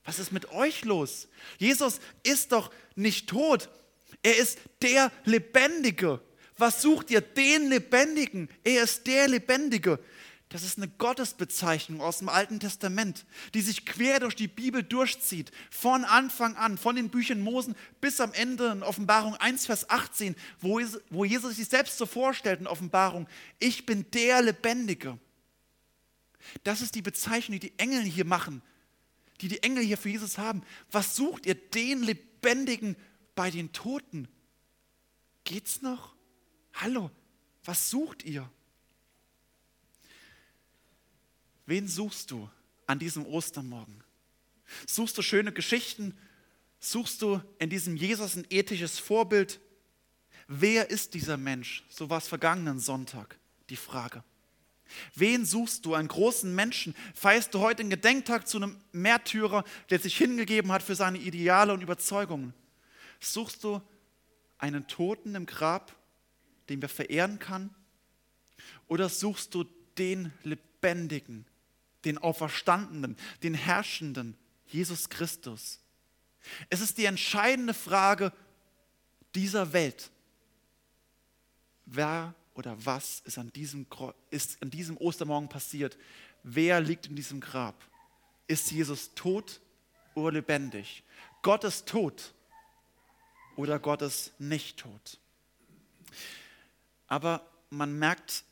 Was 0.05 0.19
ist 0.19 0.31
mit 0.31 0.51
euch 0.51 0.83
los? 0.85 1.27
Jesus 1.57 1.99
ist 2.23 2.51
doch 2.51 2.71
nicht 2.95 3.29
tot. 3.29 3.69
Er 4.21 4.37
ist 4.37 4.59
der 4.81 5.11
Lebendige. 5.25 6.21
Was 6.57 6.81
sucht 6.81 7.09
ihr? 7.09 7.21
Den 7.21 7.69
Lebendigen. 7.69 8.49
Er 8.63 8.83
ist 8.83 9.07
der 9.07 9.27
Lebendige. 9.27 9.99
Das 10.53 10.61
ist 10.61 10.77
eine 10.77 10.87
Gottesbezeichnung 10.87 11.99
aus 11.99 12.19
dem 12.19 12.29
Alten 12.29 12.59
Testament, 12.59 13.25
die 13.55 13.61
sich 13.61 13.87
quer 13.87 14.19
durch 14.19 14.35
die 14.35 14.47
Bibel 14.47 14.83
durchzieht. 14.83 15.51
Von 15.71 16.05
Anfang 16.05 16.55
an, 16.57 16.77
von 16.77 16.95
den 16.95 17.09
Büchern 17.09 17.41
Mosen 17.41 17.75
bis 18.01 18.21
am 18.21 18.33
Ende 18.33 18.67
in 18.67 18.83
Offenbarung 18.83 19.33
1, 19.35 19.65
Vers 19.65 19.89
18, 19.89 20.35
wo 20.59 21.25
Jesus 21.25 21.55
sich 21.55 21.67
selbst 21.67 21.97
so 21.97 22.05
vorstellt 22.05 22.59
in 22.59 22.67
Offenbarung, 22.67 23.27
ich 23.57 23.87
bin 23.87 24.05
der 24.11 24.43
Lebendige. 24.43 25.17
Das 26.63 26.81
ist 26.81 26.93
die 26.93 27.01
Bezeichnung, 27.01 27.59
die 27.59 27.71
die 27.71 27.79
Engel 27.79 28.03
hier 28.03 28.25
machen, 28.25 28.61
die 29.41 29.47
die 29.47 29.63
Engel 29.63 29.83
hier 29.83 29.97
für 29.97 30.09
Jesus 30.09 30.37
haben. 30.37 30.61
Was 30.91 31.15
sucht 31.15 31.47
ihr 31.47 31.55
den 31.55 32.03
Lebendigen 32.03 32.95
bei 33.33 33.49
den 33.49 33.73
Toten? 33.73 34.27
Geht's 35.45 35.81
noch? 35.81 36.13
Hallo, 36.75 37.09
was 37.63 37.89
sucht 37.89 38.23
ihr? 38.23 38.47
Wen 41.65 41.87
suchst 41.87 42.31
du 42.31 42.49
an 42.87 42.99
diesem 42.99 43.25
Ostermorgen? 43.25 44.03
Suchst 44.87 45.17
du 45.17 45.21
schöne 45.21 45.51
Geschichten? 45.51 46.17
Suchst 46.79 47.21
du 47.21 47.41
in 47.59 47.69
diesem 47.69 47.95
Jesus 47.95 48.35
ein 48.35 48.45
ethisches 48.49 48.99
Vorbild? 48.99 49.59
Wer 50.47 50.89
ist 50.89 51.13
dieser 51.13 51.37
Mensch? 51.37 51.85
So 51.89 52.09
war 52.09 52.17
es 52.17 52.27
vergangenen 52.27 52.79
Sonntag 52.79 53.39
die 53.69 53.77
Frage. 53.77 54.23
Wen 55.15 55.45
suchst 55.45 55.85
du? 55.85 55.93
Einen 55.93 56.07
großen 56.07 56.53
Menschen? 56.53 56.93
Feierst 57.15 57.53
du 57.53 57.59
heute 57.59 57.81
einen 57.81 57.89
Gedenktag 57.89 58.47
zu 58.47 58.57
einem 58.57 58.77
Märtyrer, 58.91 59.63
der 59.89 59.99
sich 59.99 60.17
hingegeben 60.17 60.71
hat 60.71 60.83
für 60.83 60.95
seine 60.95 61.17
Ideale 61.17 61.73
und 61.73 61.81
Überzeugungen? 61.81 62.53
Suchst 63.19 63.63
du 63.63 63.81
einen 64.57 64.87
Toten 64.87 65.35
im 65.35 65.45
Grab, 65.45 65.95
den 66.69 66.81
wir 66.81 66.89
verehren 66.89 67.39
kann? 67.39 67.73
Oder 68.87 69.09
suchst 69.09 69.55
du 69.55 69.65
den 69.97 70.33
Lebendigen, 70.43 71.45
den 72.05 72.17
Auferstandenen, 72.17 73.17
den 73.43 73.53
Herrschenden, 73.53 74.37
Jesus 74.67 75.09
Christus. 75.09 75.79
Es 76.69 76.81
ist 76.81 76.97
die 76.97 77.05
entscheidende 77.05 77.73
Frage 77.73 78.33
dieser 79.35 79.73
Welt. 79.73 80.11
Wer 81.85 82.33
oder 82.53 82.75
was 82.85 83.21
ist 83.25 83.37
an 83.37 83.51
diesem, 83.51 83.87
ist 84.29 84.61
an 84.61 84.69
diesem 84.69 84.97
Ostermorgen 84.97 85.49
passiert? 85.49 85.97
Wer 86.43 86.81
liegt 86.81 87.07
in 87.07 87.15
diesem 87.15 87.39
Grab? 87.39 87.75
Ist 88.47 88.71
Jesus 88.71 89.13
tot 89.15 89.61
oder 90.13 90.33
lebendig? 90.33 91.03
Gott 91.41 91.63
ist 91.63 91.87
tot 91.87 92.33
oder 93.55 93.79
Gott 93.79 94.01
ist 94.01 94.39
nicht 94.39 94.77
tot? 94.77 95.19
Aber 97.07 97.45
man 97.69 97.97
merkt, 97.97 98.43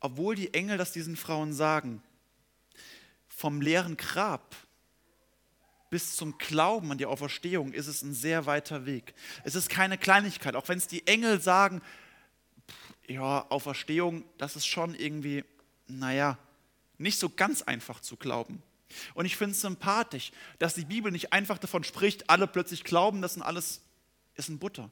obwohl 0.00 0.34
die 0.34 0.54
Engel 0.54 0.78
das 0.78 0.92
diesen 0.92 1.16
Frauen 1.16 1.52
sagen, 1.52 2.02
vom 3.40 3.62
leeren 3.62 3.96
Grab 3.96 4.54
bis 5.88 6.14
zum 6.14 6.36
Glauben 6.36 6.92
an 6.92 6.98
die 6.98 7.06
Auferstehung 7.06 7.72
ist 7.72 7.86
es 7.86 8.02
ein 8.02 8.12
sehr 8.12 8.44
weiter 8.44 8.84
Weg. 8.84 9.14
Es 9.44 9.54
ist 9.54 9.70
keine 9.70 9.96
Kleinigkeit, 9.96 10.54
auch 10.54 10.68
wenn 10.68 10.76
es 10.76 10.88
die 10.88 11.06
Engel 11.06 11.40
sagen, 11.40 11.80
ja, 13.08 13.46
Auferstehung, 13.48 14.24
das 14.36 14.56
ist 14.56 14.66
schon 14.66 14.94
irgendwie, 14.94 15.42
naja, 15.88 16.38
nicht 16.98 17.18
so 17.18 17.30
ganz 17.30 17.62
einfach 17.62 18.00
zu 18.00 18.16
glauben. 18.16 18.62
Und 19.14 19.24
ich 19.24 19.38
finde 19.38 19.52
es 19.52 19.62
sympathisch, 19.62 20.32
dass 20.58 20.74
die 20.74 20.84
Bibel 20.84 21.10
nicht 21.10 21.32
einfach 21.32 21.56
davon 21.56 21.82
spricht, 21.82 22.28
alle 22.28 22.46
plötzlich 22.46 22.84
glauben, 22.84 23.22
das 23.22 23.34
sind 23.34 23.42
alles 23.42 23.80
ist 24.34 24.50
ein 24.50 24.58
Butter. 24.58 24.90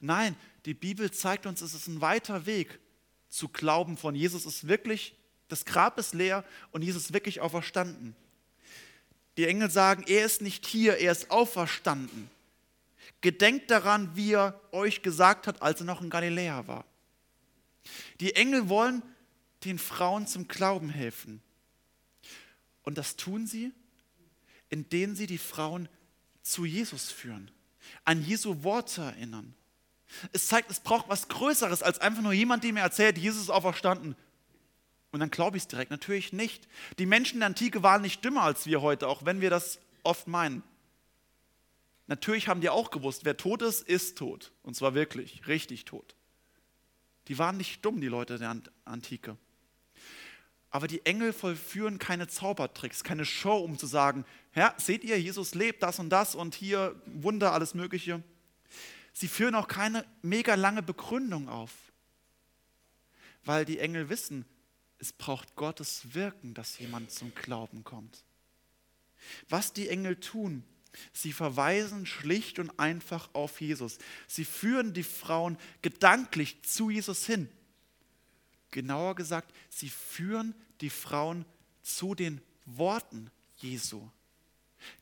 Nein, 0.00 0.34
die 0.64 0.74
Bibel 0.74 1.12
zeigt 1.12 1.46
uns, 1.46 1.60
es 1.62 1.72
ist 1.72 1.86
ein 1.86 2.00
weiter 2.00 2.46
Weg 2.46 2.80
zu 3.28 3.48
glauben 3.48 3.96
von 3.96 4.16
Jesus 4.16 4.44
ist 4.44 4.66
wirklich, 4.66 5.14
das 5.48 5.64
Grab 5.64 5.98
ist 5.98 6.14
leer 6.14 6.44
und 6.72 6.82
Jesus 6.82 7.04
ist 7.04 7.12
wirklich 7.12 7.40
auferstanden. 7.40 8.16
Die 9.36 9.46
Engel 9.46 9.70
sagen, 9.70 10.04
er 10.06 10.24
ist 10.24 10.40
nicht 10.40 10.66
hier, 10.66 10.98
er 10.98 11.12
ist 11.12 11.30
auferstanden. 11.30 12.30
Gedenkt 13.20 13.70
daran, 13.70 14.16
wie 14.16 14.32
er 14.32 14.60
euch 14.72 15.02
gesagt 15.02 15.46
hat, 15.46 15.62
als 15.62 15.80
er 15.80 15.86
noch 15.86 16.00
in 16.00 16.10
Galiläa 16.10 16.66
war. 16.66 16.84
Die 18.20 18.34
Engel 18.34 18.68
wollen 18.68 19.02
den 19.64 19.78
Frauen 19.78 20.26
zum 20.26 20.48
Glauben 20.48 20.90
helfen. 20.90 21.42
Und 22.82 22.98
das 22.98 23.16
tun 23.16 23.46
sie, 23.46 23.72
indem 24.68 25.14
sie 25.14 25.26
die 25.26 25.38
Frauen 25.38 25.88
zu 26.42 26.64
Jesus 26.64 27.10
führen, 27.10 27.50
an 28.04 28.24
Jesu 28.24 28.62
Worte 28.62 29.02
erinnern. 29.02 29.54
Es 30.32 30.46
zeigt, 30.46 30.70
es 30.70 30.80
braucht 30.80 31.08
was 31.08 31.28
Größeres 31.28 31.82
als 31.82 31.98
einfach 31.98 32.22
nur 32.22 32.32
jemand, 32.32 32.64
der 32.64 32.72
mir 32.72 32.80
erzählt, 32.80 33.18
Jesus 33.18 33.42
ist 33.42 33.50
auferstanden. 33.50 34.16
Und 35.12 35.20
dann 35.20 35.30
glaube 35.30 35.56
ich 35.56 35.64
es 35.64 35.68
direkt. 35.68 35.90
Natürlich 35.90 36.32
nicht. 36.32 36.68
Die 36.98 37.06
Menschen 37.06 37.40
der 37.40 37.46
Antike 37.46 37.82
waren 37.82 38.02
nicht 38.02 38.24
dümmer 38.24 38.42
als 38.42 38.66
wir 38.66 38.82
heute, 38.82 39.08
auch 39.08 39.24
wenn 39.24 39.40
wir 39.40 39.50
das 39.50 39.80
oft 40.02 40.26
meinen. 40.26 40.62
Natürlich 42.06 42.48
haben 42.48 42.60
die 42.60 42.68
auch 42.68 42.90
gewusst, 42.90 43.24
wer 43.24 43.36
tot 43.36 43.62
ist, 43.62 43.82
ist 43.88 44.18
tot. 44.18 44.52
Und 44.62 44.74
zwar 44.74 44.94
wirklich, 44.94 45.46
richtig 45.46 45.84
tot. 45.84 46.14
Die 47.28 47.38
waren 47.38 47.56
nicht 47.56 47.84
dumm, 47.84 48.00
die 48.00 48.06
Leute 48.06 48.38
der 48.38 48.56
Antike. 48.84 49.36
Aber 50.70 50.86
die 50.88 51.04
Engel 51.06 51.32
vollführen 51.32 51.98
keine 51.98 52.28
Zaubertricks, 52.28 53.02
keine 53.02 53.24
Show, 53.24 53.56
um 53.58 53.78
zu 53.78 53.86
sagen, 53.86 54.24
ja, 54.54 54.74
seht 54.76 55.04
ihr, 55.04 55.20
Jesus 55.20 55.54
lebt 55.54 55.82
das 55.82 55.98
und 55.98 56.10
das 56.10 56.34
und 56.34 56.54
hier 56.54 57.00
Wunder, 57.06 57.52
alles 57.52 57.74
Mögliche. 57.74 58.22
Sie 59.12 59.28
führen 59.28 59.54
auch 59.54 59.68
keine 59.68 60.04
mega 60.22 60.54
lange 60.54 60.82
Begründung 60.82 61.48
auf, 61.48 61.72
weil 63.44 63.64
die 63.64 63.78
Engel 63.78 64.08
wissen, 64.10 64.44
es 64.98 65.12
braucht 65.12 65.56
Gottes 65.56 66.14
Wirken, 66.14 66.54
dass 66.54 66.78
jemand 66.78 67.10
zum 67.10 67.34
Glauben 67.34 67.84
kommt. 67.84 68.24
Was 69.48 69.72
die 69.72 69.88
Engel 69.88 70.16
tun, 70.16 70.64
sie 71.12 71.32
verweisen 71.32 72.06
schlicht 72.06 72.58
und 72.58 72.78
einfach 72.78 73.28
auf 73.34 73.60
Jesus. 73.60 73.98
Sie 74.26 74.44
führen 74.44 74.94
die 74.94 75.02
Frauen 75.02 75.58
gedanklich 75.82 76.62
zu 76.62 76.90
Jesus 76.90 77.26
hin. 77.26 77.48
Genauer 78.70 79.14
gesagt, 79.14 79.54
sie 79.68 79.88
führen 79.88 80.54
die 80.80 80.90
Frauen 80.90 81.44
zu 81.82 82.14
den 82.14 82.40
Worten 82.64 83.30
Jesu. 83.58 84.08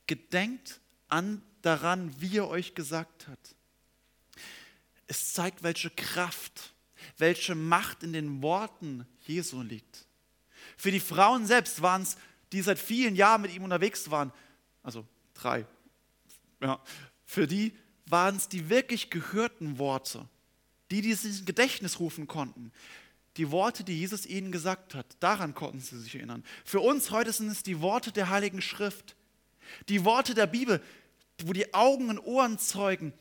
Gedenkt 0.07 0.81
an 1.09 1.43
daran, 1.63 2.21
wie 2.21 2.39
er 2.39 2.49
euch 2.49 2.75
gesagt 2.75 3.27
hat. 3.29 3.39
Es 5.07 5.33
zeigt, 5.33 5.63
welche 5.63 5.91
Kraft, 5.91 6.74
welche 7.19 7.55
Macht 7.55 8.03
in 8.03 8.13
den 8.13 8.43
Worten 8.43 9.07
Jesu 9.27 9.63
liegt. 9.63 10.07
Für 10.77 10.91
die 10.91 11.01
Frauen 11.01 11.47
selbst 11.47 11.83
waren 11.83 12.03
es, 12.03 12.17
die 12.53 12.63
seit 12.63 12.79
vielen 12.79 13.17
Jahren 13.17 13.43
mit 13.43 13.55
ihm 13.55 13.65
unterwegs 13.65 14.11
waren, 14.11 14.33
also 14.83 15.07
drei, 15.35 15.67
ja, 16.61 16.81
für 17.25 17.47
die 17.47 17.77
waren 18.07 18.37
es 18.37 18.49
die 18.49 18.69
wirklich 18.69 19.11
gehörten 19.11 19.79
Worte, 19.79 20.29
die, 20.91 21.13
sich 21.15 21.31
ins 21.31 21.45
Gedächtnis 21.45 21.99
rufen 21.99 22.27
konnten. 22.27 22.71
Die 23.37 23.51
Worte, 23.51 23.83
die 23.83 23.99
Jesus 23.99 24.27
ihnen 24.27 24.53
gesagt 24.53 24.95
hat, 24.95 25.07
daran 25.19 25.55
konnten 25.55 25.81
sie 25.81 25.99
sich 25.99 26.15
erinnern. 26.15 26.45
Für 26.65 26.81
uns 26.81 27.11
heute 27.11 27.33
sind 27.33 27.49
es 27.49 27.63
die 27.63 27.81
Worte 27.81 28.13
der 28.13 28.29
Heiligen 28.29 28.63
Schrift, 28.63 29.17
die 29.89 30.05
Worte 30.05 30.35
der 30.35 30.47
Bibel, 30.47 30.81
wo 31.43 31.53
die 31.53 31.75
Augen 31.75 32.11
und 32.11 32.21
Ohren 32.21 32.59
zeugen, 32.59 33.13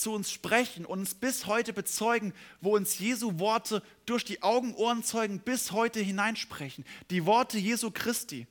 zu 0.00 0.12
uns 0.12 0.30
sprechen 0.30 0.84
und 0.84 1.00
uns 1.00 1.14
bis 1.14 1.46
heute 1.46 1.72
bezeugen, 1.72 2.32
wo 2.60 2.74
uns 2.76 2.98
Jesu 2.98 3.38
Worte 3.38 3.82
durch 4.06 4.24
die 4.24 4.42
Augen, 4.42 4.74
Ohren 4.74 5.04
zeugen, 5.04 5.40
bis 5.40 5.72
heute 5.72 6.00
hineinsprechen. 6.00 6.84
Die 7.10 7.26
Worte 7.26 7.58
Jesu 7.58 7.90
Christi, 7.90 8.46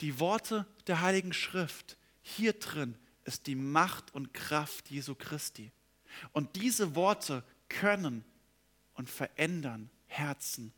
die 0.00 0.18
Worte 0.18 0.66
der 0.86 1.00
Heiligen 1.00 1.32
Schrift. 1.32 1.96
Hier 2.22 2.52
drin 2.54 2.96
ist 3.24 3.46
die 3.46 3.54
Macht 3.54 4.14
und 4.14 4.34
Kraft 4.34 4.90
Jesu 4.90 5.14
Christi. 5.14 5.70
Und 6.32 6.56
diese 6.56 6.94
Worte 6.94 7.42
können 7.68 8.24
und 8.94 9.08
verändern 9.08 9.90
Herzen, 10.06 10.72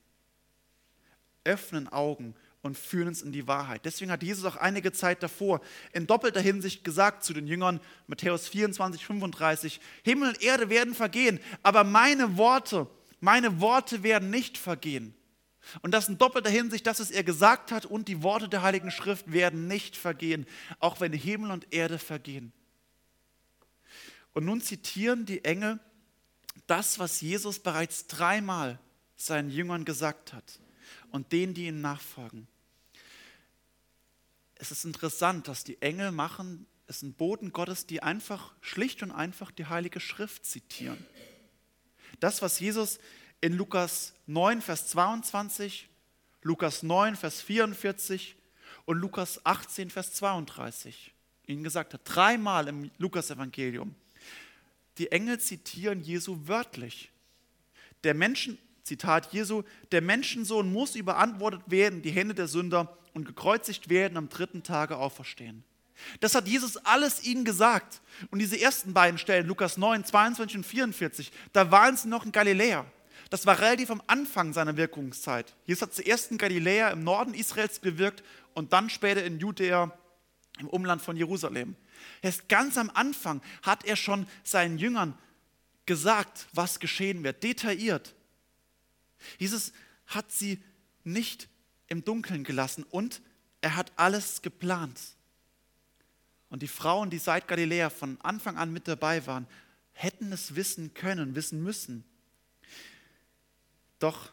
öffnen 1.45 1.89
Augen 1.89 2.35
und 2.67 2.77
führen 2.77 3.09
uns 3.09 3.23
in 3.23 3.33
die 3.33 3.47
Wahrheit. 3.47 3.85
Deswegen 3.85 4.11
hat 4.11 4.23
Jesus 4.23 4.45
auch 4.45 4.57
einige 4.57 4.93
Zeit 4.93 5.23
davor 5.23 5.61
in 5.93 6.07
doppelter 6.07 6.41
Hinsicht 6.41 6.85
gesagt 6.85 7.25
zu 7.25 7.33
den 7.33 7.47
Jüngern, 7.47 7.81
Matthäus 8.07 8.49
24, 8.49 9.05
35, 9.05 9.81
Himmel 10.03 10.29
und 10.31 10.43
Erde 10.43 10.69
werden 10.69 10.95
vergehen, 10.95 11.41
aber 11.63 11.85
meine 11.85 12.37
Worte, 12.37 12.87
meine 13.21 13.61
Worte 13.61 14.03
werden 14.03 14.31
nicht 14.31 14.59
vergehen. 14.59 15.15
Und 15.83 15.93
das 15.93 16.09
in 16.09 16.19
doppelter 16.19 16.51
Hinsicht, 16.51 16.87
das, 16.87 17.01
was 17.01 17.11
er 17.11 17.25
gesagt 17.25 17.73
hat 17.73 17.87
und 17.87 18.09
die 18.09 18.23
Worte 18.23 18.49
der 18.49 18.63
Heiligen 18.63 18.91
Schrift 18.91 19.33
werden 19.33 19.67
nicht 19.67 19.97
vergehen, 19.97 20.47
auch 20.79 21.01
wenn 21.01 21.13
Himmel 21.13 21.51
und 21.51 21.73
Erde 21.73 21.99
vergehen. 21.99 22.53
Und 24.33 24.45
nun 24.45 24.61
zitieren 24.61 25.25
die 25.27 25.45
Engel 25.45 25.81
das, 26.67 26.99
was 26.99 27.21
Jesus 27.21 27.59
bereits 27.59 28.07
dreimal 28.07 28.79
seinen 29.17 29.51
Jüngern 29.51 29.85
gesagt 29.85 30.33
hat 30.33 30.61
und 31.11 31.33
denen, 31.33 31.55
die 31.55 31.67
ihnen 31.67 31.81
nachfolgen 31.81 32.47
es 34.59 34.71
ist 34.71 34.85
interessant, 34.85 35.49
dass 35.49 35.65
die 35.65 35.81
Engel 35.83 36.13
machen, 36.13 36.67
es 36.87 37.01
sind 37.01 37.17
Boten 37.17 37.53
Gottes, 37.53 37.87
die 37.87 38.03
einfach, 38.03 38.55
schlicht 38.61 39.03
und 39.03 39.11
einfach 39.11 39.51
die 39.51 39.67
Heilige 39.67 40.01
Schrift 40.01 40.47
zitieren. 40.47 41.05
Das, 42.21 42.43
was 42.43 42.61
Jesus 42.61 42.99
in 43.41 43.53
Lukas 43.53 44.15
9, 44.27 44.63
Vers 44.63 44.89
22, 44.89 45.89
Lukas 46.43 46.83
9, 46.83 47.17
Vers 47.17 47.43
44 47.43 48.37
und 48.85 48.99
Lukas 48.99 49.45
18, 49.45 49.91
Vers 49.91 50.13
32 50.15 51.13
ihnen 51.47 51.65
gesagt 51.65 51.95
hat, 51.95 52.01
dreimal 52.05 52.69
im 52.69 52.91
Lukas-Evangelium. 52.99 53.95
Die 54.99 55.13
Engel 55.13 55.39
zitieren 55.39 56.01
Jesu 56.01 56.39
wörtlich. 56.47 57.11
Der 58.05 58.15
Menschen, 58.15 58.59
Zitat 58.83 59.33
Jesu, 59.33 59.63
der 59.93 60.01
Menschensohn 60.01 60.73
muss 60.73 60.97
überantwortet 60.97 61.63
werden, 61.67 62.03
die 62.03 62.11
Hände 62.11 62.35
der 62.35 62.49
Sünder 62.49 62.97
und 63.17 63.25
gekreuzigt 63.25 63.89
werden, 63.89 64.19
am 64.19 64.29
dritten 64.29 64.63
Tage 64.63 64.99
auferstehen. 64.99 65.65
Das 66.21 66.35
hat 66.35 66.47
Jesus 66.47 66.77
alles 66.77 67.25
ihnen 67.25 67.47
gesagt. 67.47 68.03
Und 68.31 68.41
diese 68.41 68.61
ersten 68.61 68.93
beiden 68.93 69.17
Stellen, 69.17 69.47
Lukas 69.47 69.79
9, 69.79 70.05
22 70.05 70.59
und 70.59 70.67
44, 70.67 71.33
da 71.55 71.71
waren 71.71 71.97
sie 71.97 72.09
noch 72.09 72.27
in 72.27 72.33
Galiläa. 72.33 72.85
Das 73.31 73.47
war 73.47 73.59
relativ 73.59 73.91
am 73.91 74.03
Anfang 74.07 74.53
seiner 74.53 74.77
Wirkungszeit. 74.77 75.57
Jesus 75.65 75.81
hat 75.81 75.95
zuerst 75.95 76.31
in 76.31 76.37
Galiläa 76.37 76.91
im 76.91 77.05
Norden 77.05 77.33
Israels 77.33 77.81
gewirkt 77.81 78.23
und 78.53 78.75
dann 78.75 78.91
später 78.91 79.25
in 79.25 79.41
Judäa 79.41 79.91
im 80.59 80.69
Umland 80.69 81.01
von 81.01 81.17
Jerusalem. 81.17 81.75
Erst 82.21 82.51
ganz 82.51 82.77
am 82.77 82.91
Anfang 82.93 83.41
hat 83.63 83.87
er 83.87 83.97
schon 83.97 84.27
seinen 84.45 84.77
Jüngern 84.77 85.17
gesagt, 85.87 86.49
was 86.53 86.81
geschehen 86.81 87.25
wird, 87.25 87.43
detailliert. 87.43 88.15
Jesus 89.39 89.73
hat 90.07 90.31
sie 90.31 90.63
nicht 91.03 91.49
im 91.89 92.05
Dunkeln 92.05 92.45
gelassen 92.45 92.85
und 92.91 93.23
er 93.61 93.77
hat 93.77 93.93
alles 93.97 94.43
geplant. 94.43 95.01
Und 96.49 96.63
die 96.63 96.69
Frauen, 96.69 97.11
die 97.11 97.19
seit 97.19 97.49
Galiläa 97.49 97.91
von 97.91 98.21
Anfang 98.21 98.57
an 98.57 98.73
mit 98.73 98.87
dabei 98.87 99.27
waren, 99.27 99.47
hätten 99.93 100.33
es 100.33 100.55
wissen 100.55 100.95
können, 100.95 101.35
wissen 101.35 101.63
müssen. 101.63 102.05
Doch 103.99 104.33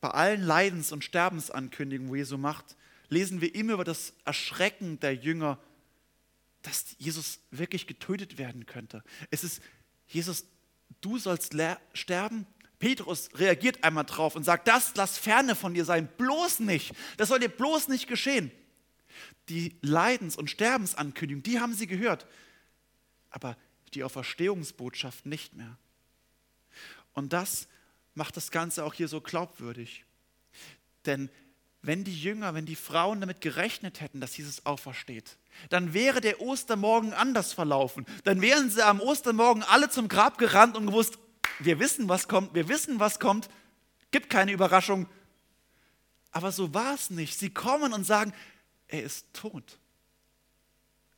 bei 0.00 0.10
allen 0.10 0.42
Leidens- 0.42 0.92
und 0.92 1.04
Sterbensankündigungen, 1.04 2.10
wo 2.10 2.16
Jesu 2.16 2.38
macht, 2.38 2.76
lesen 3.08 3.40
wir 3.40 3.54
immer 3.54 3.74
über 3.74 3.84
das 3.84 4.14
Erschrecken 4.24 4.98
der 5.00 5.14
Jünger, 5.14 5.58
dass 6.62 6.94
Jesus 6.98 7.40
wirklich 7.50 7.86
getötet 7.86 8.38
werden 8.38 8.66
könnte. 8.66 9.02
Es 9.30 9.44
ist, 9.44 9.60
Jesus, 10.06 10.46
du 11.00 11.18
sollst 11.18 11.54
sterben, 11.92 12.46
Petrus 12.82 13.30
reagiert 13.34 13.84
einmal 13.84 14.04
drauf 14.04 14.34
und 14.34 14.42
sagt, 14.42 14.66
das 14.66 14.96
lass 14.96 15.16
ferne 15.16 15.54
von 15.54 15.72
dir 15.72 15.84
sein, 15.84 16.08
bloß 16.18 16.58
nicht. 16.58 16.92
Das 17.16 17.28
soll 17.28 17.38
dir 17.38 17.48
bloß 17.48 17.86
nicht 17.86 18.08
geschehen. 18.08 18.50
Die 19.48 19.76
Leidens- 19.82 20.36
und 20.36 20.50
Sterbensankündigung, 20.50 21.44
die 21.44 21.60
haben 21.60 21.74
sie 21.74 21.86
gehört, 21.86 22.26
aber 23.30 23.56
die 23.94 24.02
Auferstehungsbotschaft 24.02 25.26
nicht 25.26 25.54
mehr. 25.54 25.78
Und 27.12 27.32
das 27.32 27.68
macht 28.14 28.36
das 28.36 28.50
Ganze 28.50 28.84
auch 28.84 28.94
hier 28.94 29.06
so 29.06 29.20
glaubwürdig. 29.20 30.04
Denn 31.06 31.30
wenn 31.82 32.02
die 32.02 32.20
Jünger, 32.20 32.52
wenn 32.54 32.66
die 32.66 32.74
Frauen 32.74 33.20
damit 33.20 33.40
gerechnet 33.40 34.00
hätten, 34.00 34.20
dass 34.20 34.36
Jesus 34.36 34.66
aufersteht, 34.66 35.36
dann 35.68 35.94
wäre 35.94 36.20
der 36.20 36.40
Ostermorgen 36.40 37.12
anders 37.12 37.52
verlaufen. 37.52 38.06
Dann 38.24 38.40
wären 38.40 38.70
sie 38.70 38.84
am 38.84 39.00
Ostermorgen 39.00 39.62
alle 39.62 39.88
zum 39.88 40.08
Grab 40.08 40.36
gerannt 40.36 40.76
und 40.76 40.86
gewusst, 40.86 41.18
wir 41.58 41.78
wissen, 41.78 42.08
was 42.08 42.28
kommt, 42.28 42.54
wir 42.54 42.68
wissen, 42.68 43.00
was 43.00 43.18
kommt, 43.20 43.48
gibt 44.10 44.30
keine 44.30 44.52
Überraschung. 44.52 45.08
Aber 46.30 46.52
so 46.52 46.72
war 46.72 46.94
es 46.94 47.10
nicht. 47.10 47.38
Sie 47.38 47.50
kommen 47.50 47.92
und 47.92 48.04
sagen, 48.04 48.32
er 48.88 49.02
ist 49.02 49.26
tot. 49.32 49.78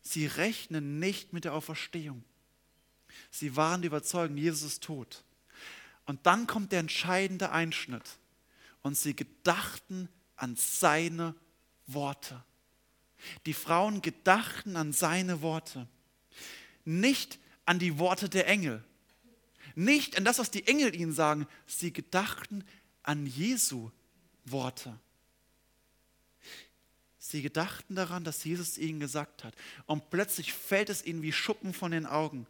Sie 0.01 0.27
rechnen 0.27 0.99
nicht 0.99 1.33
mit 1.33 1.45
der 1.45 1.55
Auferstehung. 1.55 2.25
Sie 3.31 3.57
waren 3.57 3.83
überzeugt, 3.83 4.37
Jesus 4.37 4.73
ist 4.73 4.83
tot. 4.83 5.25
Und 6.05 6.27
dann 6.27 6.47
kommt 6.47 6.73
der 6.73 6.81
entscheidende 6.81 7.51
Einschnitt. 7.51 8.19
Und 8.83 8.99
sie 8.99 9.17
gedachten 9.17 10.09
an 10.37 10.57
seine 10.57 11.35
Worte. 11.87 12.45
Die 13.47 13.55
Frauen 13.55 14.03
gedachten 14.03 14.77
an 14.77 14.93
seine 14.93 15.41
Worte. 15.41 15.89
Nicht 16.85 17.39
an 17.65 17.79
die 17.79 17.99
Worte 17.99 18.29
der 18.29 18.47
Engel. 18.47 18.85
Nicht 19.75 20.17
an 20.17 20.25
das, 20.25 20.39
was 20.39 20.51
die 20.51 20.67
Engel 20.67 20.95
ihnen 20.95 21.13
sagen. 21.13 21.47
Sie 21.67 21.93
gedachten 21.93 22.65
an 23.03 23.27
Jesu 23.27 23.91
Worte. 24.45 24.99
Sie 27.19 27.43
gedachten 27.43 27.95
daran, 27.95 28.23
dass 28.23 28.45
Jesus 28.45 28.79
ihnen 28.79 29.01
gesagt 29.01 29.45
hat. 29.45 29.55
Und 29.87 30.11
plötzlich 30.11 30.53
fällt 30.53 30.91
es 30.91 31.05
ihnen 31.05 31.23
wie 31.23 31.33
Schuppen 31.33 31.73
von 31.73 31.91
den 31.91 32.07
Augen. 32.07 32.47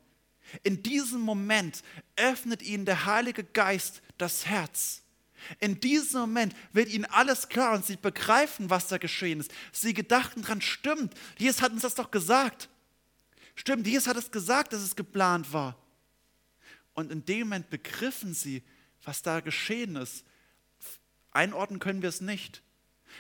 In 0.63 0.83
diesem 0.83 1.21
Moment 1.21 1.83
öffnet 2.17 2.61
ihnen 2.63 2.85
der 2.85 3.07
Heilige 3.07 3.45
Geist 3.45 4.03
das 4.19 4.47
Herz. 4.47 5.03
In 5.61 5.81
diesem 5.81 6.23
Moment 6.23 6.55
wird 6.73 6.89
ihnen 6.89 7.05
alles 7.05 7.49
klar 7.49 7.75
und 7.75 7.85
sie 7.85 7.97
begreifen, 7.97 8.71
was 8.71 8.89
da 8.89 8.99
geschehen 8.99 9.41
ist. 9.41 9.53
Sie 9.73 9.95
gedachten 9.95 10.43
daran, 10.43 10.61
stimmt, 10.61 11.15
Jesus 11.39 11.63
hat 11.63 11.73
uns 11.73 11.83
das 11.83 11.95
doch 11.95 12.11
gesagt. 12.11 12.69
Stimmt, 13.55 13.87
Jesus 13.87 14.09
hat 14.09 14.17
es 14.17 14.31
gesagt, 14.31 14.73
dass 14.73 14.83
es 14.83 14.97
geplant 14.97 15.53
war. 15.53 15.77
Und 16.95 17.13
in 17.13 17.25
dem 17.25 17.41
Moment 17.41 17.71
begriffen 17.71 18.35
sie, 18.35 18.63
was 19.05 19.23
da 19.23 19.41
geschehen 19.41 19.97
ist. 19.97 20.25
Einordnen 21.33 21.81
können 21.81 22.03
wir 22.03 22.09
es 22.09 22.21
nicht. 22.21 22.63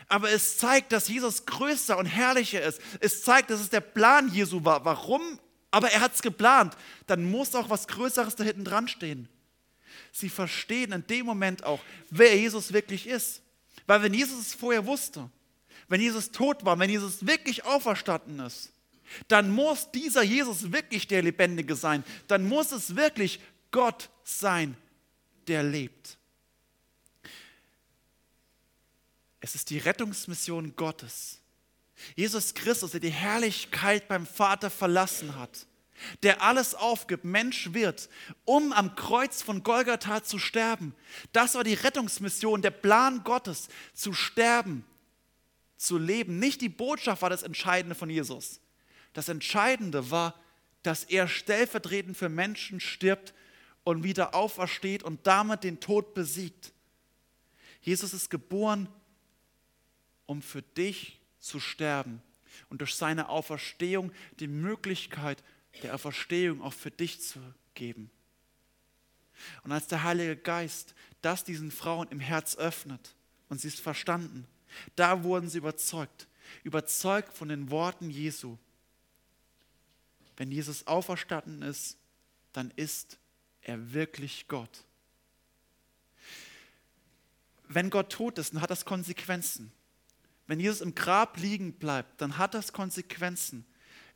Aber 0.09 0.31
es 0.31 0.59
zeigt, 0.59 0.93
dass 0.93 1.09
Jesus 1.09 1.47
größer 1.47 1.99
und 1.99 2.07
herrlicher 2.07 2.63
ist. 2.63 2.81
Es 3.01 3.23
zeigt, 3.23 3.51
dass 3.51 3.61
es 3.61 3.71
der 3.71 3.81
Plan 3.81 4.33
Jesu 4.33 4.65
war. 4.65 4.85
Warum? 4.85 5.39
Aber 5.71 5.91
er 5.91 6.01
hat 6.01 6.15
es 6.15 6.23
geplant. 6.23 6.77
Dann 7.07 7.31
muss 7.31 7.55
auch 7.55 7.71
was 7.71 7.89
Größeres 7.89 8.37
da 8.37 8.45
hinten 8.45 8.65
dran 8.65 8.89
stehen. 8.89 9.29
Sie 10.13 10.29
verstehen 10.29 10.93
in 10.93 11.07
dem 11.07 11.27
Moment 11.27 11.65
auch, 11.65 11.81
wer 12.11 12.37
Jesus 12.37 12.73
wirklich 12.73 13.07
ist. 13.07 13.43
Weil 13.87 14.03
wenn 14.03 14.15
Jesus 14.15 14.41
es 14.41 14.55
vorher 14.55 14.87
wusste, 14.87 15.29
wenn 15.89 16.01
Jesus 16.01 16.31
tot 16.31 16.65
war, 16.65 16.79
wenn 16.79 16.91
Jesus 16.91 17.27
wirklich 17.27 17.65
auferstanden 17.65 18.41
ist, 18.41 18.71
dann 19.29 19.51
muss 19.51 19.91
dieser 19.91 20.23
Jesus 20.23 20.73
wirklich 20.73 21.07
der 21.07 21.23
Lebendige 21.23 21.77
sein. 21.77 22.05
Dann 22.27 22.49
muss 22.49 22.73
es 22.73 22.97
wirklich 22.97 23.41
Gott 23.75 24.09
sein, 24.23 24.77
der 25.49 25.65
lebt. 25.65 26.17
Es 29.41 29.57
ist 29.57 29.69
die 29.69 29.79
Rettungsmission 29.79 30.77
Gottes. 30.77 31.41
Jesus 32.15 32.55
Christus, 32.55 32.93
der 32.93 33.01
die 33.01 33.11
Herrlichkeit 33.11 34.07
beim 34.07 34.29
Vater 34.29 34.71
verlassen 34.71 35.35
hat, 35.35 35.67
der 36.23 36.41
alles 36.41 36.77
aufgibt, 36.77 37.25
Mensch 37.25 37.75
wird, 37.75 38.09
um 38.45 38.73
am 38.73 38.95
Kreuz 38.95 39.43
von 39.43 39.65
Golgatha 39.65 40.23
zu 40.23 40.39
sterben. 40.39 40.95
Das 41.33 41.57
war 41.57 41.65
die 41.65 41.75
Rettungsmission, 41.75 42.63
der 42.63 42.71
Plan 42.71 43.25
Gottes, 43.25 43.67
zu 43.93 44.13
sterben, 44.13 44.85
zu 45.77 45.99
leben. 45.99 46.39
Nicht 46.39 46.61
die 46.61 46.69
Botschaft 46.69 47.23
war 47.23 47.31
das 47.31 47.43
Entscheidende 47.43 47.97
von 47.97 48.09
Jesus. 48.09 48.61
Das 49.15 49.29
Entscheidende 49.29 50.13
war, 50.13 50.41
dass 50.85 51.03
er 51.03 51.27
stellvertretend 51.27 52.17
für 52.17 52.29
Menschen 52.29 52.79
stirbt 52.79 53.35
und 53.85 54.03
wieder 54.03 54.35
aufersteht 54.35 55.03
und 55.03 55.27
damit 55.27 55.63
den 55.65 55.81
Tod 55.81 56.15
besiegt. 56.15 56.73
Jesus 57.83 58.15
ist 58.15 58.31
geboren 58.31 58.89
um 60.27 60.43
für 60.43 60.63
dich 60.63 61.21
zu 61.39 61.61
sterben 61.61 62.23
und 62.71 62.81
durch 62.81 62.95
seine 62.95 63.29
Auferstehung 63.29 64.13
die 64.41 64.47
Möglichkeit 64.47 65.43
der 65.83 65.95
Auferstehung 65.95 66.63
auch 66.63 66.73
für 66.73 66.91
dich 66.91 67.21
zu 67.21 67.41
geben. 67.75 68.11
Und 69.63 69.73
als 69.73 69.87
der 69.89 70.05
Heilige 70.05 70.37
Geist 70.37 70.95
das 71.21 71.45
diesen 71.45 71.71
Frauen 71.71 72.09
im 72.09 72.21
Herz 72.21 72.57
öffnet 72.57 73.15
und 73.49 73.61
sie 73.61 73.69
es 73.69 73.81
verstanden, 73.81 74.47
da 74.97 75.25
wurden 75.25 75.49
sie 75.49 75.59
überzeugt, 75.59 76.29
überzeugt 76.63 77.37
von 77.37 77.49
den 77.49 77.71
Worten 77.71 78.11
Jesu. 78.11 78.57
Wenn 80.37 80.51
Jesus 80.51 80.87
auferstanden 80.87 81.63
ist, 81.63 81.97
dann 82.53 82.73
ist 82.77 83.19
er 83.65 83.93
wirklich 83.93 84.47
Gott. 84.49 84.85
Wenn 87.69 87.91
Gott 87.91 88.13
tot 88.13 88.39
ist, 88.39 88.55
dann 88.55 88.61
hat 88.61 88.71
das 88.71 88.85
Konsequenzen. 88.85 89.73
Wenn 90.47 90.61
Jesus 90.61 90.81
im 90.81 90.95
Grab 90.95 91.39
liegen 91.39 91.73
bleibt, 91.73 92.21
dann 92.21 92.37
hat 92.37 92.55
das 92.55 92.73
Konsequenzen. 92.73 93.65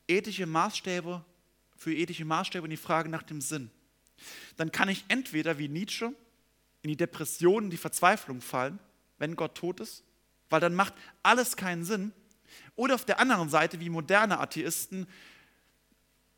Ethische 0.07 0.47
Maßstäbe, 0.47 1.25
für 1.77 1.95
ethische 1.95 2.25
Maßstäbe 2.25 2.65
und 2.65 2.71
die 2.71 2.77
Frage 2.77 3.09
nach 3.09 3.23
dem 3.23 3.41
Sinn. 3.41 3.71
Dann 4.57 4.73
kann 4.73 4.89
ich 4.89 5.05
entweder 5.09 5.59
wie 5.59 5.69
Nietzsche 5.69 6.13
in 6.83 6.91
die 6.91 6.97
Depression, 6.97 7.65
in 7.65 7.71
die 7.71 7.77
Verzweiflung 7.77 8.41
fallen, 8.41 8.79
wenn 9.19 9.37
Gott 9.37 9.55
tot 9.55 9.81
ist, 9.81 10.05
weil 10.51 10.61
dann 10.61 10.75
macht 10.75 10.95
alles 11.23 11.57
keinen 11.57 11.85
Sinn. 11.85 12.13
Oder 12.77 12.95
auf 12.95 13.05
der 13.05 13.21
anderen 13.21 13.49
Seite 13.49 13.81
wie 13.81 13.91
moderne 13.91 14.41
Atheisten 14.41 15.07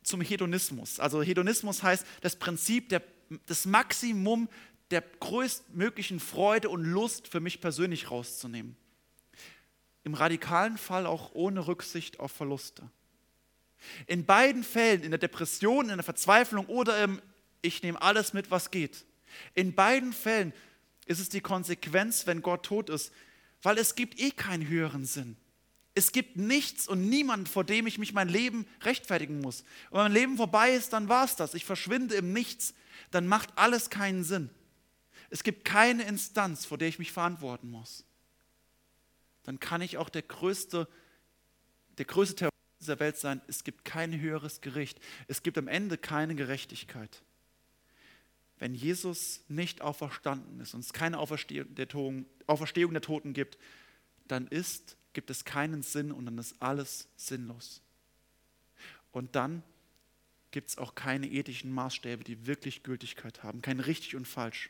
zum 0.03 0.21
Hedonismus. 0.21 0.99
Also 0.99 1.21
Hedonismus 1.21 1.83
heißt 1.83 2.05
das 2.21 2.35
Prinzip 2.35 2.89
der, 2.89 3.01
das 3.45 3.65
Maximum 3.65 4.49
der 4.89 5.01
größtmöglichen 5.19 6.19
Freude 6.19 6.69
und 6.69 6.83
Lust 6.83 7.27
für 7.27 7.39
mich 7.39 7.61
persönlich 7.61 8.11
rauszunehmen 8.11 8.75
im 10.03 10.13
radikalen 10.13 10.77
Fall 10.77 11.05
auch 11.05 11.31
ohne 11.33 11.67
Rücksicht 11.67 12.19
auf 12.19 12.31
Verluste. 12.31 12.89
In 14.07 14.25
beiden 14.25 14.63
Fällen, 14.63 15.03
in 15.03 15.11
der 15.11 15.19
Depression, 15.19 15.89
in 15.89 15.97
der 15.97 16.03
Verzweiflung 16.03 16.65
oder 16.67 17.03
im 17.03 17.21
Ich 17.61 17.83
nehme 17.83 18.01
alles 18.01 18.33
mit, 18.33 18.51
was 18.51 18.71
geht, 18.71 19.05
in 19.53 19.73
beiden 19.73 20.13
Fällen 20.13 20.53
ist 21.05 21.19
es 21.19 21.29
die 21.29 21.41
Konsequenz, 21.41 22.27
wenn 22.27 22.41
Gott 22.41 22.65
tot 22.65 22.89
ist, 22.89 23.11
weil 23.61 23.77
es 23.77 23.95
gibt 23.95 24.19
eh 24.19 24.31
keinen 24.31 24.67
höheren 24.67 25.05
Sinn. 25.05 25.37
Es 25.93 26.11
gibt 26.11 26.37
nichts 26.37 26.87
und 26.87 27.09
niemand, 27.09 27.49
vor 27.49 27.63
dem 27.63 27.85
ich 27.85 27.97
mich 27.97 28.13
mein 28.13 28.29
Leben 28.29 28.65
rechtfertigen 28.81 29.41
muss. 29.41 29.61
Und 29.89 29.97
wenn 29.97 30.03
mein 30.03 30.13
Leben 30.13 30.37
vorbei 30.37 30.71
ist, 30.71 30.93
dann 30.93 31.09
war 31.09 31.25
es 31.25 31.35
das. 31.35 31.53
Ich 31.53 31.65
verschwinde 31.65 32.15
im 32.15 32.31
Nichts. 32.31 32.73
Dann 33.11 33.27
macht 33.27 33.49
alles 33.57 33.89
keinen 33.89 34.23
Sinn. 34.23 34.49
Es 35.29 35.43
gibt 35.43 35.65
keine 35.65 36.03
Instanz, 36.03 36.65
vor 36.65 36.77
der 36.77 36.87
ich 36.87 36.99
mich 36.99 37.11
verantworten 37.11 37.69
muss 37.69 38.05
dann 39.43 39.59
kann 39.59 39.81
ich 39.81 39.97
auch 39.97 40.09
der 40.09 40.21
größte, 40.21 40.87
der 41.97 42.05
größte 42.05 42.35
Terrorist 42.35 42.55
dieser 42.79 42.99
Welt 42.99 43.17
sein. 43.17 43.41
Es 43.47 43.63
gibt 43.63 43.85
kein 43.85 44.19
höheres 44.19 44.61
Gericht. 44.61 44.99
Es 45.27 45.43
gibt 45.43 45.57
am 45.57 45.67
Ende 45.67 45.97
keine 45.97 46.35
Gerechtigkeit. 46.35 47.21
Wenn 48.59 48.75
Jesus 48.75 49.43
nicht 49.47 49.81
auferstanden 49.81 50.59
ist 50.59 50.73
und 50.73 50.81
es 50.81 50.93
keine 50.93 51.17
Auferstehung 51.17 51.73
der, 51.73 51.87
Toten, 51.87 52.25
Auferstehung 52.45 52.91
der 52.91 53.01
Toten 53.01 53.33
gibt, 53.33 53.57
dann 54.27 54.47
ist, 54.47 54.97
gibt 55.13 55.29
es 55.29 55.45
keinen 55.45 55.83
Sinn 55.83 56.11
und 56.11 56.25
dann 56.25 56.37
ist 56.37 56.55
alles 56.59 57.07
sinnlos. 57.15 57.81
Und 59.11 59.35
dann 59.35 59.63
gibt 60.51 60.69
es 60.69 60.77
auch 60.77 60.95
keine 60.95 61.27
ethischen 61.27 61.71
Maßstäbe, 61.71 62.23
die 62.23 62.45
wirklich 62.45 62.83
Gültigkeit 62.83 63.43
haben, 63.43 63.61
kein 63.61 63.79
richtig 63.79 64.15
und 64.15 64.27
falsch. 64.27 64.69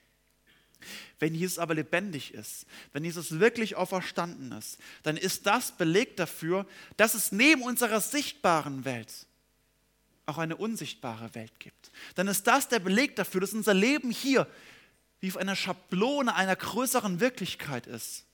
Wenn 1.19 1.35
Jesus 1.35 1.59
aber 1.59 1.75
lebendig 1.75 2.33
ist, 2.33 2.65
wenn 2.93 3.03
Jesus 3.03 3.39
wirklich 3.39 3.75
auferstanden 3.75 4.51
ist, 4.51 4.79
dann 5.03 5.15
ist 5.17 5.45
das 5.45 5.71
Beleg 5.77 6.17
dafür, 6.17 6.65
dass 6.97 7.13
es 7.13 7.31
neben 7.31 7.61
unserer 7.61 8.01
sichtbaren 8.01 8.83
Welt 8.83 9.27
auch 10.25 10.37
eine 10.37 10.55
unsichtbare 10.55 11.35
Welt 11.35 11.59
gibt. 11.59 11.91
Dann 12.15 12.27
ist 12.27 12.47
das 12.47 12.67
der 12.67 12.79
Beleg 12.79 13.15
dafür, 13.15 13.41
dass 13.41 13.53
unser 13.53 13.73
Leben 13.73 14.11
hier 14.11 14.47
wie 15.19 15.29
auf 15.29 15.37
einer 15.37 15.55
Schablone 15.55 16.33
einer 16.33 16.55
größeren 16.55 17.19
Wirklichkeit 17.19 17.85
ist. 17.85 18.25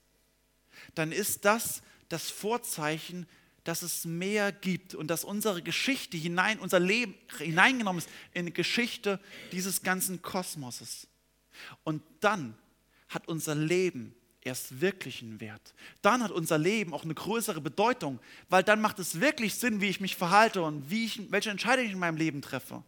Dann 0.95 1.11
ist 1.11 1.43
das 1.43 1.81
das 2.09 2.29
Vorzeichen, 2.29 3.27
dass 3.63 3.81
es 3.81 4.05
mehr 4.05 4.51
gibt 4.51 4.95
und 4.95 5.07
dass 5.07 5.25
unsere 5.25 5.61
Geschichte 5.61 6.15
hinein, 6.15 6.59
unser 6.59 6.79
Leben 6.79 7.15
hineingenommen 7.37 7.99
ist 7.99 8.09
in 8.33 8.45
die 8.45 8.53
Geschichte 8.53 9.19
dieses 9.51 9.83
ganzen 9.83 10.21
Kosmoses. 10.21 11.07
Und 11.83 12.01
dann 12.21 12.57
hat 13.09 13.27
unser 13.27 13.55
Leben 13.55 14.15
erst 14.41 14.79
wirklichen 14.79 15.41
Wert. 15.41 15.73
Dann 16.01 16.23
hat 16.23 16.31
unser 16.31 16.57
Leben 16.57 16.93
auch 16.93 17.03
eine 17.03 17.13
größere 17.13 17.59
Bedeutung, 17.59 18.19
weil 18.49 18.63
dann 18.63 18.81
macht 18.81 18.99
es 18.99 19.19
wirklich 19.19 19.55
Sinn, 19.55 19.81
wie 19.81 19.89
ich 19.89 19.99
mich 19.99 20.15
verhalte 20.15 20.61
und 20.61 20.89
wie 20.89 21.05
ich, 21.05 21.31
welche 21.31 21.49
Entscheidungen 21.49 21.87
ich 21.87 21.93
in 21.93 21.99
meinem 21.99 22.17
Leben 22.17 22.41
treffe. 22.41 22.83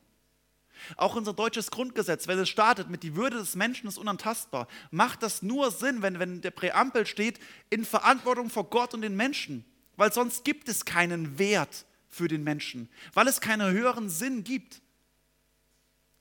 Auch 0.98 1.16
unser 1.16 1.34
deutsches 1.34 1.72
Grundgesetz, 1.72 2.28
wenn 2.28 2.40
es 2.40 2.50
startet 2.50 2.90
mit 2.90 3.04
die 3.04 3.16
Würde 3.16 3.38
des 3.38 3.56
Menschen 3.56 3.88
ist 3.88 3.98
unantastbar, 3.98 4.68
macht 4.92 5.24
das 5.24 5.42
nur 5.42 5.72
Sinn, 5.72 6.02
wenn, 6.02 6.20
wenn 6.20 6.42
der 6.42 6.52
Präambel 6.52 7.06
steht, 7.06 7.40
in 7.70 7.86
Verantwortung 7.86 8.50
vor 8.50 8.70
Gott 8.70 8.94
und 8.94 9.02
den 9.02 9.16
Menschen. 9.16 9.66
Weil 9.98 10.14
sonst 10.14 10.44
gibt 10.46 10.70
es 10.70 10.86
keinen 10.86 11.40
Wert 11.40 11.86
für 12.08 12.28
den 12.28 12.44
Menschen, 12.44 12.90
weil 13.14 13.28
es 13.28 13.42
keinen 13.42 13.72
höheren 13.72 14.10
Sinn 14.10 14.44
gibt. 14.44 14.82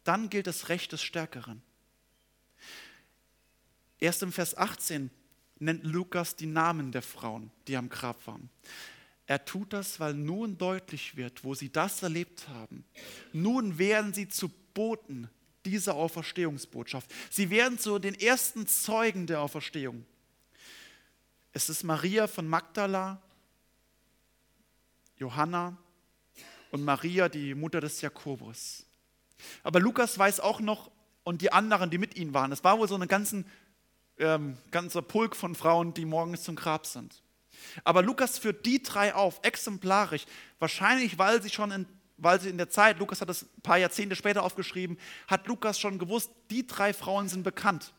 Dann 0.04 0.30
gilt 0.30 0.46
das 0.46 0.68
Recht 0.68 0.92
des 0.92 1.02
Stärkeren. 1.02 1.62
Erst 4.00 4.22
im 4.22 4.32
Vers 4.32 4.56
18 4.56 5.10
nennt 5.58 5.84
Lukas 5.84 6.36
die 6.36 6.46
Namen 6.46 6.92
der 6.92 7.02
Frauen, 7.02 7.50
die 7.66 7.76
am 7.76 7.88
Grab 7.88 8.26
waren. 8.26 8.48
Er 9.28 9.44
tut 9.44 9.74
das, 9.74 10.00
weil 10.00 10.14
nun 10.14 10.56
deutlich 10.56 11.14
wird, 11.14 11.44
wo 11.44 11.54
sie 11.54 11.70
das 11.70 12.02
erlebt 12.02 12.48
haben. 12.48 12.82
Nun 13.34 13.76
werden 13.76 14.14
sie 14.14 14.26
zu 14.26 14.48
Boten 14.72 15.28
dieser 15.66 15.96
Auferstehungsbotschaft. 15.96 17.12
Sie 17.28 17.50
werden 17.50 17.78
zu 17.78 17.98
den 17.98 18.14
ersten 18.14 18.66
Zeugen 18.66 19.26
der 19.26 19.42
Auferstehung. 19.42 20.06
Es 21.52 21.68
ist 21.68 21.84
Maria 21.84 22.26
von 22.26 22.48
Magdala, 22.48 23.20
Johanna 25.18 25.76
und 26.70 26.82
Maria, 26.82 27.28
die 27.28 27.54
Mutter 27.54 27.82
des 27.82 28.00
Jakobus. 28.00 28.86
Aber 29.62 29.78
Lukas 29.78 30.18
weiß 30.18 30.40
auch 30.40 30.60
noch, 30.60 30.90
und 31.22 31.42
die 31.42 31.52
anderen, 31.52 31.90
die 31.90 31.98
mit 31.98 32.16
ihnen 32.16 32.32
waren, 32.32 32.50
es 32.50 32.64
war 32.64 32.78
wohl 32.78 32.88
so 32.88 32.96
ein 32.96 33.44
ähm, 34.18 34.56
ganzer 34.70 35.02
Pulk 35.02 35.36
von 35.36 35.54
Frauen, 35.54 35.92
die 35.92 36.06
morgens 36.06 36.44
zum 36.44 36.56
Grab 36.56 36.86
sind. 36.86 37.22
Aber 37.84 38.02
Lukas 38.02 38.38
führt 38.38 38.64
die 38.66 38.82
drei 38.82 39.14
auf, 39.14 39.40
exemplarisch, 39.42 40.24
wahrscheinlich 40.58 41.18
weil 41.18 41.42
sie 41.42 41.50
schon 41.50 41.70
in, 41.70 41.86
weil 42.16 42.40
sie 42.40 42.48
in 42.48 42.58
der 42.58 42.68
Zeit, 42.68 42.98
Lukas 42.98 43.20
hat 43.20 43.28
das 43.28 43.42
ein 43.42 43.62
paar 43.62 43.78
Jahrzehnte 43.78 44.16
später 44.16 44.42
aufgeschrieben, 44.42 44.98
hat 45.26 45.46
Lukas 45.46 45.78
schon 45.78 45.98
gewusst, 45.98 46.30
die 46.50 46.66
drei 46.66 46.92
Frauen 46.92 47.28
sind 47.28 47.42
bekannt. 47.42 47.92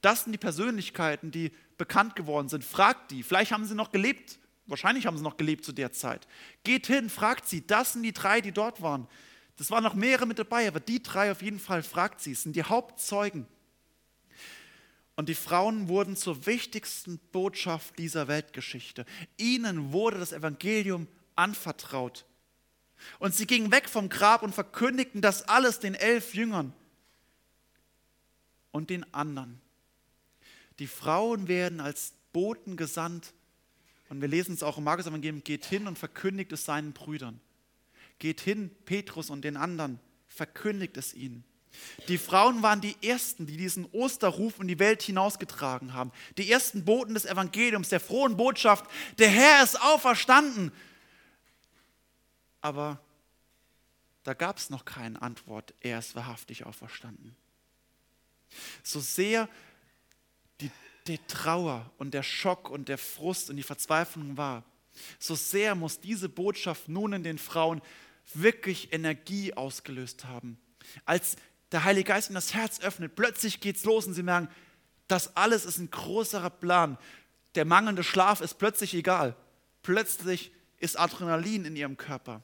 Das 0.00 0.24
sind 0.24 0.32
die 0.32 0.38
Persönlichkeiten, 0.38 1.30
die 1.30 1.52
bekannt 1.76 2.16
geworden 2.16 2.48
sind. 2.48 2.64
Fragt 2.64 3.10
die, 3.10 3.22
vielleicht 3.22 3.52
haben 3.52 3.64
sie 3.64 3.74
noch 3.74 3.92
gelebt, 3.92 4.38
wahrscheinlich 4.66 5.06
haben 5.06 5.16
sie 5.16 5.24
noch 5.24 5.36
gelebt 5.36 5.64
zu 5.64 5.72
der 5.72 5.92
Zeit. 5.92 6.26
Geht 6.62 6.86
hin, 6.86 7.10
fragt 7.10 7.48
sie, 7.48 7.66
das 7.66 7.92
sind 7.92 8.02
die 8.02 8.12
drei, 8.12 8.40
die 8.40 8.52
dort 8.52 8.82
waren. 8.82 9.08
Das 9.56 9.70
waren 9.70 9.84
noch 9.84 9.94
mehrere 9.94 10.26
mit 10.26 10.38
dabei, 10.38 10.66
aber 10.66 10.80
die 10.80 11.02
drei 11.02 11.30
auf 11.30 11.42
jeden 11.42 11.60
Fall 11.60 11.82
fragt 11.82 12.20
sie, 12.20 12.32
es 12.32 12.42
sind 12.42 12.56
die 12.56 12.64
Hauptzeugen. 12.64 13.46
Und 15.16 15.28
die 15.28 15.34
Frauen 15.34 15.88
wurden 15.88 16.16
zur 16.16 16.46
wichtigsten 16.46 17.18
Botschaft 17.30 17.98
dieser 17.98 18.26
Weltgeschichte. 18.26 19.06
Ihnen 19.36 19.92
wurde 19.92 20.18
das 20.18 20.32
Evangelium 20.32 21.06
anvertraut. 21.36 22.24
Und 23.18 23.34
sie 23.34 23.46
gingen 23.46 23.70
weg 23.70 23.88
vom 23.88 24.08
Grab 24.08 24.42
und 24.42 24.54
verkündigten 24.54 25.20
das 25.20 25.42
alles 25.42 25.78
den 25.78 25.94
elf 25.94 26.34
Jüngern 26.34 26.72
und 28.72 28.90
den 28.90 29.12
anderen. 29.14 29.60
Die 30.78 30.86
Frauen 30.86 31.46
werden 31.46 31.80
als 31.80 32.14
Boten 32.32 32.76
gesandt. 32.76 33.32
Und 34.08 34.20
wir 34.20 34.28
lesen 34.28 34.54
es 34.54 34.62
auch 34.62 34.78
im 34.78 34.84
Markus 34.84 35.06
Evangelium, 35.06 35.44
geht 35.44 35.64
hin 35.64 35.86
und 35.86 35.98
verkündigt 35.98 36.52
es 36.52 36.64
seinen 36.64 36.92
Brüdern. 36.92 37.40
Geht 38.18 38.40
hin, 38.40 38.70
Petrus 38.84 39.30
und 39.30 39.42
den 39.42 39.56
anderen, 39.56 40.00
verkündigt 40.26 40.96
es 40.96 41.14
ihnen. 41.14 41.44
Die 42.08 42.18
Frauen 42.18 42.62
waren 42.62 42.80
die 42.80 42.96
Ersten, 43.02 43.46
die 43.46 43.56
diesen 43.56 43.86
Osterruf 43.86 44.60
in 44.60 44.68
die 44.68 44.78
Welt 44.78 45.02
hinausgetragen 45.02 45.94
haben. 45.94 46.12
Die 46.36 46.50
ersten 46.50 46.84
Boten 46.84 47.14
des 47.14 47.24
Evangeliums, 47.24 47.88
der 47.88 48.00
frohen 48.00 48.36
Botschaft, 48.36 48.84
der 49.18 49.28
Herr 49.28 49.62
ist 49.62 49.80
auferstanden. 49.80 50.72
Aber 52.60 53.00
da 54.22 54.34
gab 54.34 54.58
es 54.58 54.70
noch 54.70 54.84
keine 54.84 55.20
Antwort, 55.20 55.74
er 55.80 55.98
ist 55.98 56.14
wahrhaftig 56.14 56.64
auferstanden. 56.64 57.36
So 58.82 59.00
sehr 59.00 59.48
die, 60.60 60.70
die 61.06 61.18
Trauer 61.28 61.90
und 61.98 62.14
der 62.14 62.22
Schock 62.22 62.70
und 62.70 62.88
der 62.88 62.98
Frust 62.98 63.50
und 63.50 63.56
die 63.56 63.62
Verzweiflung 63.62 64.36
war, 64.36 64.64
so 65.18 65.34
sehr 65.34 65.74
muss 65.74 66.00
diese 66.00 66.28
Botschaft 66.28 66.88
nun 66.88 67.12
in 67.12 67.22
den 67.22 67.38
Frauen 67.38 67.82
wirklich 68.32 68.92
Energie 68.92 69.52
ausgelöst 69.52 70.24
haben. 70.24 70.58
Als 71.04 71.36
der 71.74 71.84
Heilige 71.84 72.08
Geist 72.08 72.30
ihnen 72.30 72.36
das 72.36 72.54
Herz 72.54 72.80
öffnet, 72.80 73.16
plötzlich 73.16 73.60
geht 73.60 73.76
es 73.76 73.84
los 73.84 74.06
und 74.06 74.14
sie 74.14 74.22
merken, 74.22 74.48
das 75.08 75.36
alles 75.36 75.64
ist 75.64 75.78
ein 75.78 75.90
größerer 75.90 76.50
Plan. 76.50 76.96
Der 77.54 77.64
mangelnde 77.64 78.02
Schlaf 78.02 78.40
ist 78.40 78.54
plötzlich 78.54 78.94
egal. 78.94 79.36
Plötzlich 79.82 80.52
ist 80.78 80.98
Adrenalin 80.98 81.64
in 81.64 81.76
ihrem 81.76 81.96
Körper. 81.96 82.42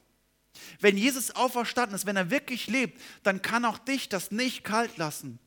Wenn 0.81 0.97
Jesus 0.97 1.31
auferstanden 1.31 1.95
ist, 1.95 2.07
wenn 2.07 2.17
er 2.17 2.31
wirklich 2.31 2.67
lebt, 2.67 3.01
dann 3.23 3.41
kann 3.41 3.65
auch 3.65 3.79
dich 3.79 4.09
das 4.09 4.31
nicht 4.31 4.65
kalt 4.65 4.97
lassen. 4.99 5.39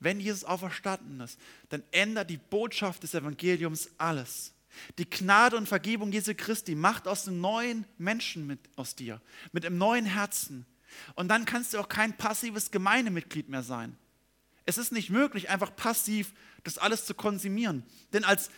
Wenn 0.00 0.18
Jesus 0.18 0.44
auferstanden 0.44 1.20
ist, 1.20 1.38
dann 1.68 1.82
ändert 1.92 2.30
die 2.30 2.38
Botschaft 2.38 3.02
des 3.02 3.14
Evangeliums 3.14 3.90
alles. 3.98 4.54
Die 4.98 5.08
Gnade 5.08 5.56
und 5.56 5.68
Vergebung 5.68 6.12
Jesu 6.12 6.32
Christi 6.34 6.74
macht 6.74 7.06
aus 7.06 7.28
einem 7.28 7.40
neuen 7.40 7.84
Menschen 7.98 8.46
mit 8.46 8.60
aus 8.76 8.96
dir, 8.96 9.20
mit 9.52 9.66
einem 9.66 9.78
neuen 9.78 10.06
Herzen. 10.06 10.66
Und 11.14 11.28
dann 11.28 11.44
kannst 11.44 11.74
du 11.74 11.78
auch 11.78 11.88
kein 11.88 12.16
passives 12.16 12.70
Gemeindemitglied 12.70 13.48
mehr 13.48 13.62
sein. 13.62 13.96
Es 14.66 14.78
ist 14.78 14.92
nicht 14.92 15.10
möglich, 15.10 15.50
einfach 15.50 15.74
passiv 15.74 16.32
das 16.64 16.78
alles 16.78 17.06
zu 17.06 17.14
konsumieren. 17.14 17.84
Denn 18.12 18.24
als 18.24 18.50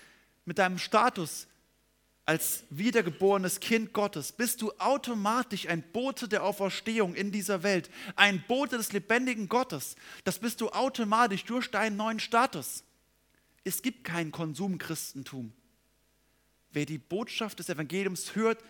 mit 0.44 0.58
deinem 0.58 0.78
Status 0.78 1.46
als 2.24 2.62
wiedergeborenes 2.70 3.58
Kind 3.58 3.92
Gottes 3.92 4.32
bist 4.32 4.62
du 4.62 4.70
automatisch 4.78 5.66
ein 5.66 5.82
Bote 5.82 6.28
der 6.28 6.44
Auferstehung 6.44 7.14
in 7.14 7.32
dieser 7.32 7.64
Welt, 7.64 7.90
ein 8.14 8.44
Bote 8.46 8.76
des 8.76 8.92
lebendigen 8.92 9.48
Gottes. 9.48 9.96
Das 10.22 10.38
bist 10.38 10.60
du 10.60 10.68
automatisch 10.70 11.44
durch 11.44 11.70
deinen 11.70 11.96
neuen 11.96 12.20
Status. 12.20 12.84
Es 13.64 13.82
gibt 13.82 14.04
kein 14.04 14.30
Konsumchristentum. 14.30 15.52
Wer 16.70 16.86
die 16.86 16.98
Botschaft 16.98 17.58
des 17.58 17.68
Evangeliums 17.68 18.36
hört 18.36 18.62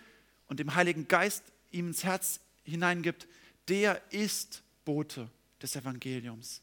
und 0.48 0.59
dem 0.59 0.75
Heiligen 0.75 1.07
Geist 1.07 1.44
ihm 1.70 1.88
ins 1.88 2.05
Herz 2.05 2.40
hineingibt, 2.64 3.29
der 3.68 4.01
ist 4.12 4.62
Bote 4.85 5.29
des 5.61 5.77
Evangeliums. 5.77 6.61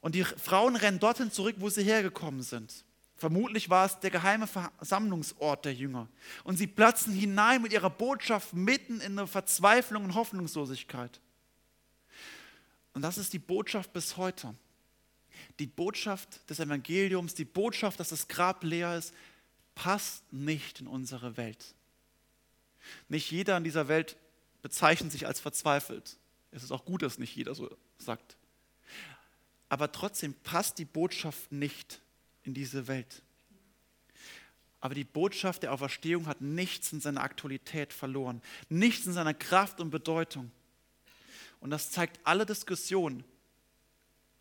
Und 0.00 0.14
die 0.14 0.24
Frauen 0.24 0.76
rennen 0.76 0.98
dorthin 0.98 1.30
zurück, 1.30 1.56
wo 1.58 1.68
sie 1.68 1.82
hergekommen 1.82 2.42
sind. 2.42 2.84
Vermutlich 3.16 3.68
war 3.68 3.84
es 3.84 3.98
der 3.98 4.10
geheime 4.10 4.46
Versammlungsort 4.46 5.64
der 5.64 5.74
Jünger. 5.74 6.08
Und 6.44 6.56
sie 6.56 6.68
platzen 6.68 7.12
hinein 7.12 7.62
mit 7.62 7.72
ihrer 7.72 7.90
Botschaft 7.90 8.54
mitten 8.54 9.00
in 9.00 9.18
eine 9.18 9.26
Verzweiflung 9.26 10.04
und 10.04 10.14
Hoffnungslosigkeit. 10.14 11.20
Und 12.94 13.02
das 13.02 13.18
ist 13.18 13.32
die 13.32 13.40
Botschaft 13.40 13.92
bis 13.92 14.16
heute. 14.16 14.54
Die 15.58 15.66
Botschaft 15.66 16.48
des 16.48 16.60
Evangeliums, 16.60 17.34
die 17.34 17.44
Botschaft, 17.44 17.98
dass 17.98 18.10
das 18.10 18.28
Grab 18.28 18.62
leer 18.62 18.96
ist, 18.96 19.12
passt 19.74 20.32
nicht 20.32 20.80
in 20.80 20.86
unsere 20.86 21.36
Welt. 21.36 21.74
Nicht 23.08 23.30
jeder 23.30 23.56
in 23.56 23.64
dieser 23.64 23.88
Welt 23.88 24.16
bezeichnet 24.62 25.12
sich 25.12 25.26
als 25.26 25.40
verzweifelt. 25.40 26.18
Es 26.50 26.62
ist 26.62 26.72
auch 26.72 26.84
gut, 26.84 27.02
dass 27.02 27.18
nicht 27.18 27.34
jeder 27.36 27.54
so 27.54 27.68
sagt. 27.98 28.36
Aber 29.68 29.92
trotzdem 29.92 30.34
passt 30.34 30.78
die 30.78 30.84
Botschaft 30.84 31.52
nicht 31.52 32.00
in 32.42 32.54
diese 32.54 32.86
Welt. 32.88 33.22
Aber 34.80 34.94
die 34.94 35.04
Botschaft 35.04 35.64
der 35.64 35.72
Auferstehung 35.72 36.26
hat 36.26 36.40
nichts 36.40 36.92
in 36.92 37.00
seiner 37.00 37.22
Aktualität 37.22 37.92
verloren, 37.92 38.40
nichts 38.68 39.06
in 39.06 39.12
seiner 39.12 39.34
Kraft 39.34 39.80
und 39.80 39.90
Bedeutung. 39.90 40.50
Und 41.60 41.70
das 41.70 41.90
zeigt 41.90 42.20
alle 42.24 42.46
Diskussionen 42.46 43.24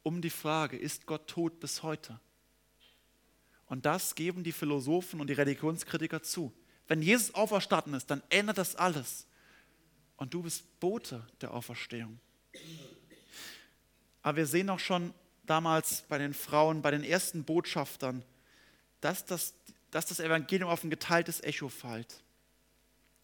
um 0.04 0.22
die 0.22 0.30
Frage, 0.30 0.78
ist 0.78 1.06
Gott 1.06 1.28
tot 1.28 1.60
bis 1.60 1.84
heute? 1.84 2.20
Und 3.66 3.86
das 3.86 4.16
geben 4.16 4.44
die 4.44 4.54
Philosophen 4.54 5.20
und 5.20 5.28
die 5.28 5.34
Religionskritiker 5.34 6.24
zu. 6.24 6.54
Wenn 6.88 7.02
Jesus 7.02 7.36
auferstanden 7.36 7.94
ist, 7.94 8.10
dann 8.10 8.24
ändert 8.30 8.58
das 8.58 8.78
alles. 8.78 9.28
Und 10.18 10.34
du 10.34 10.44
bist 10.44 10.80
Bote 10.80 11.26
der 11.42 11.54
Auferstehung. 11.54 12.20
Aber 14.22 14.38
wir 14.38 14.48
sehen 14.48 14.70
auch 14.70 14.80
schon 14.80 15.14
damals 15.46 16.02
bei 16.10 16.18
den 16.18 16.34
Frauen, 16.34 16.82
bei 16.82 16.92
den 16.92 17.04
ersten 17.04 17.44
Botschaftern, 17.44 18.26
dass 19.00 19.26
das, 19.26 19.54
dass 19.92 20.08
das 20.08 20.20
Evangelium 20.20 20.70
auf 20.70 20.84
ein 20.84 20.90
geteiltes 20.90 21.42
Echo 21.42 21.70
fällt. 21.70 22.24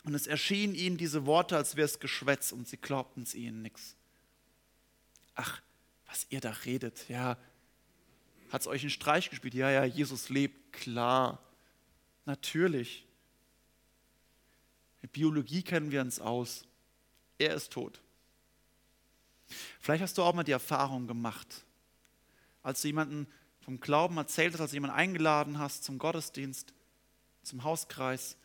Und 0.04 0.14
es 0.14 0.28
erschienen 0.28 0.76
ihnen 0.76 0.98
diese 0.98 1.26
Worte, 1.26 1.58
als 1.58 1.76
wäre 1.76 1.86
es 1.86 2.00
Geschwätz 2.00 2.52
und 2.52 2.68
sie 2.68 2.78
glaubten 2.78 3.24
es 3.24 3.36
ihnen 3.36 3.62
nichts. 3.62 3.96
Ach, 5.36 5.62
was 6.08 6.28
ihr 6.30 6.42
da 6.42 6.52
redet, 6.52 7.10
ja, 7.10 7.38
hat 8.52 8.62
es 8.62 8.68
euch 8.68 8.82
einen 8.82 8.92
Streich 8.92 9.30
gespielt? 9.30 9.56
Ja, 9.56 9.72
ja, 9.72 9.84
Jesus 9.84 10.30
lebt, 10.30 10.74
klar, 10.74 11.42
natürlich. 12.26 13.08
In 15.02 15.10
Biologie 15.10 15.64
kennen 15.64 15.92
wir 15.92 16.02
uns 16.02 16.20
aus 16.20 16.66
er 17.44 17.56
ist 17.56 17.72
tot. 17.72 18.02
Vielleicht 19.80 20.02
hast 20.02 20.18
du 20.18 20.24
auch 20.24 20.34
mal 20.34 20.44
die 20.44 20.52
Erfahrung 20.52 21.08
gemacht, 21.08 21.66
als 22.62 22.82
du 22.82 22.88
jemanden 22.88 23.28
vom 23.62 23.80
Glauben 23.80 24.18
erzählt 24.18 24.54
hast, 24.54 24.62
als 24.62 24.72
du 24.72 24.76
jemanden 24.76 24.96
eingeladen 24.96 25.60
hast 25.60 25.84
zum 25.84 25.98
Gottesdienst, 25.98 26.74
zum 27.44 27.64
Hauskreis, 27.64 28.38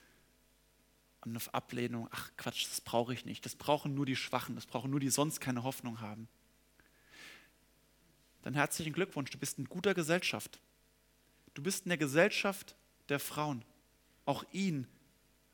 und 1.25 1.37
eine 1.37 1.55
Ablehnung, 1.55 2.09
ach 2.13 2.31
Quatsch, 2.37 2.67
das 2.71 2.81
brauche 2.81 3.13
ich 3.13 3.25
nicht, 3.25 3.45
das 3.45 3.57
brauchen 3.57 3.95
nur 3.95 4.07
die 4.07 4.17
Schwachen, 4.17 4.55
das 4.55 4.67
brauchen 4.67 4.91
nur 4.91 5.01
die 5.01 5.11
sonst 5.11 5.41
keine 5.41 5.63
Hoffnung 5.63 6.01
haben. 6.01 6.29
Dann 8.43 8.55
herzlichen 8.55 8.93
Glückwunsch, 8.93 9.31
du 9.31 9.39
bist 9.39 9.59
in 9.59 9.65
guter 9.65 9.95
Gesellschaft. 9.95 10.61
Du 11.55 11.63
bist 11.63 11.85
in 11.85 11.89
der 11.89 11.99
Gesellschaft 11.99 12.77
der 13.09 13.19
Frauen. 13.19 13.65
Auch 14.27 14.45
ihnen 14.53 14.87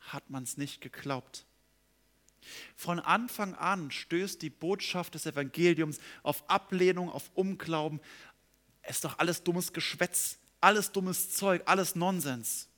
hat 0.01 0.29
man 0.29 0.43
es 0.43 0.59
nicht 0.59 0.81
geglaubt. 0.81 1.47
Von 2.77 3.01
Anfang 3.01 3.55
an 3.55 3.91
stößt 3.91 4.41
die 4.43 4.51
Botschaft 4.51 5.15
des 5.15 5.27
Evangeliums 5.27 5.99
auf 6.23 6.49
Ablehnung, 6.49 7.11
auf 7.11 7.31
Unglauben. 7.35 8.01
es 8.83 8.97
ist 8.97 9.05
doch 9.05 9.19
alles 9.19 9.43
dummes 9.43 9.73
Geschwätz, 9.73 10.39
alles 10.61 10.93
dummes 10.93 11.31
Zeug, 11.31 11.63
alles 11.67 11.95
Nonsens. 11.95 12.69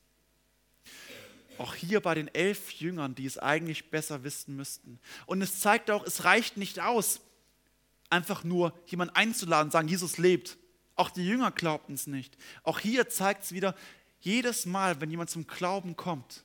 Auch 1.59 1.74
hier 1.74 2.00
bei 2.00 2.14
den 2.14 2.29
elf 2.35 2.72
Jüngern, 2.72 3.14
die 3.14 3.26
es 3.26 3.38
eigentlich 3.38 3.90
besser 3.90 4.24
wissen 4.24 4.57
müssten. 4.57 4.98
Und 5.24 5.40
es 5.40 5.61
zeigt 5.61 5.90
auch, 5.90 6.05
es 6.05 6.24
reicht 6.24 6.57
nicht 6.57 6.81
aus, 6.81 7.20
einfach 8.11 8.44
nur 8.44 8.79
jemanden 8.87 9.16
einzuladen, 9.16 9.70
sagen, 9.70 9.88
Jesus 9.88 10.18
lebt. 10.18 10.59
Auch 10.96 11.11
die 11.11 11.26
Jünger 11.26 11.50
glaubten 11.50 11.94
es 11.94 12.07
nicht. 12.07 12.37
Auch 12.62 12.79
hier 12.79 13.09
zeigt 13.09 13.44
es 13.44 13.52
wieder, 13.52 13.74
jedes 14.20 14.66
Mal, 14.66 15.00
wenn 15.00 15.11
jemand 15.11 15.31
zum 15.31 15.46
Glauben 15.46 15.96
kommt, 15.96 16.44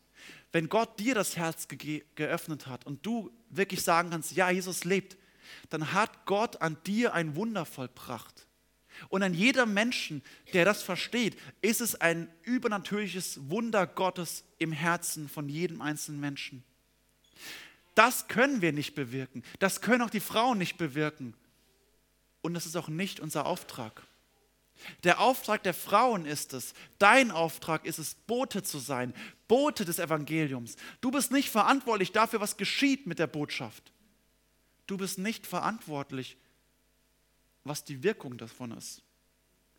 wenn 0.52 0.70
Gott 0.70 1.00
dir 1.00 1.16
das 1.16 1.38
Herz 1.38 1.68
ge 1.68 2.04
geöffnet 2.16 2.68
hat 2.68 2.86
und 2.86 3.06
du 3.06 3.32
wirklich 3.50 3.84
sagen 3.84 4.10
kannst, 4.10 4.34
ja, 4.34 4.50
Jesus 4.50 4.84
lebt, 4.84 5.18
dann 5.70 5.94
hat 5.94 6.26
Gott 6.26 6.62
an 6.62 6.78
dir 6.86 7.14
ein 7.14 7.36
Wunder 7.36 7.66
vollbracht. 7.66 8.48
Und 9.10 9.24
an 9.24 9.34
jedem 9.34 9.74
Menschen, 9.74 10.22
der 10.54 10.66
das 10.66 10.84
versteht, 10.84 11.38
ist 11.62 11.82
es 11.82 11.96
ein 11.96 12.30
übernatürliches 12.44 13.50
Wunder 13.50 13.88
Gottes 13.88 14.44
im 14.60 14.72
Herzen 14.72 15.30
von 15.30 15.50
jedem 15.50 15.82
einzelnen 15.82 16.20
Menschen. 16.20 16.64
Das 17.96 18.28
können 18.28 18.62
wir 18.62 18.74
nicht 18.74 18.96
bewirken. 18.96 19.44
Das 19.60 19.82
können 19.82 20.02
auch 20.02 20.10
die 20.10 20.20
Frauen 20.20 20.58
nicht 20.58 20.78
bewirken. 20.78 21.34
Und 22.42 22.54
das 22.54 22.66
ist 22.66 22.76
auch 22.76 22.88
nicht 22.88 23.20
unser 23.20 23.46
Auftrag. 23.46 24.04
Der 25.04 25.20
Auftrag 25.20 25.64
der 25.64 25.74
Frauen 25.74 26.26
ist 26.26 26.54
es, 26.54 26.74
dein 27.00 27.32
Auftrag 27.32 27.86
ist 27.86 28.00
es, 28.00 28.16
Bote 28.16 28.64
zu 28.64 28.80
sein, 28.80 29.14
Bote 29.48 29.86
des 29.86 30.00
Evangeliums. 30.00 30.76
Du 31.02 31.12
bist 31.12 31.32
nicht 31.32 31.50
verantwortlich 31.50 32.12
dafür, 32.12 32.42
was 32.42 32.58
geschieht 32.58 33.08
mit 33.08 33.20
der 33.20 33.28
Botschaft. 33.28 33.92
Du 34.88 34.98
bist 34.98 35.18
nicht 35.18 35.48
verantwortlich 35.48 36.38
was 37.64 37.84
die 37.84 38.04
Wirkung 38.04 38.38
davon 38.38 38.72
ist. 38.72 39.02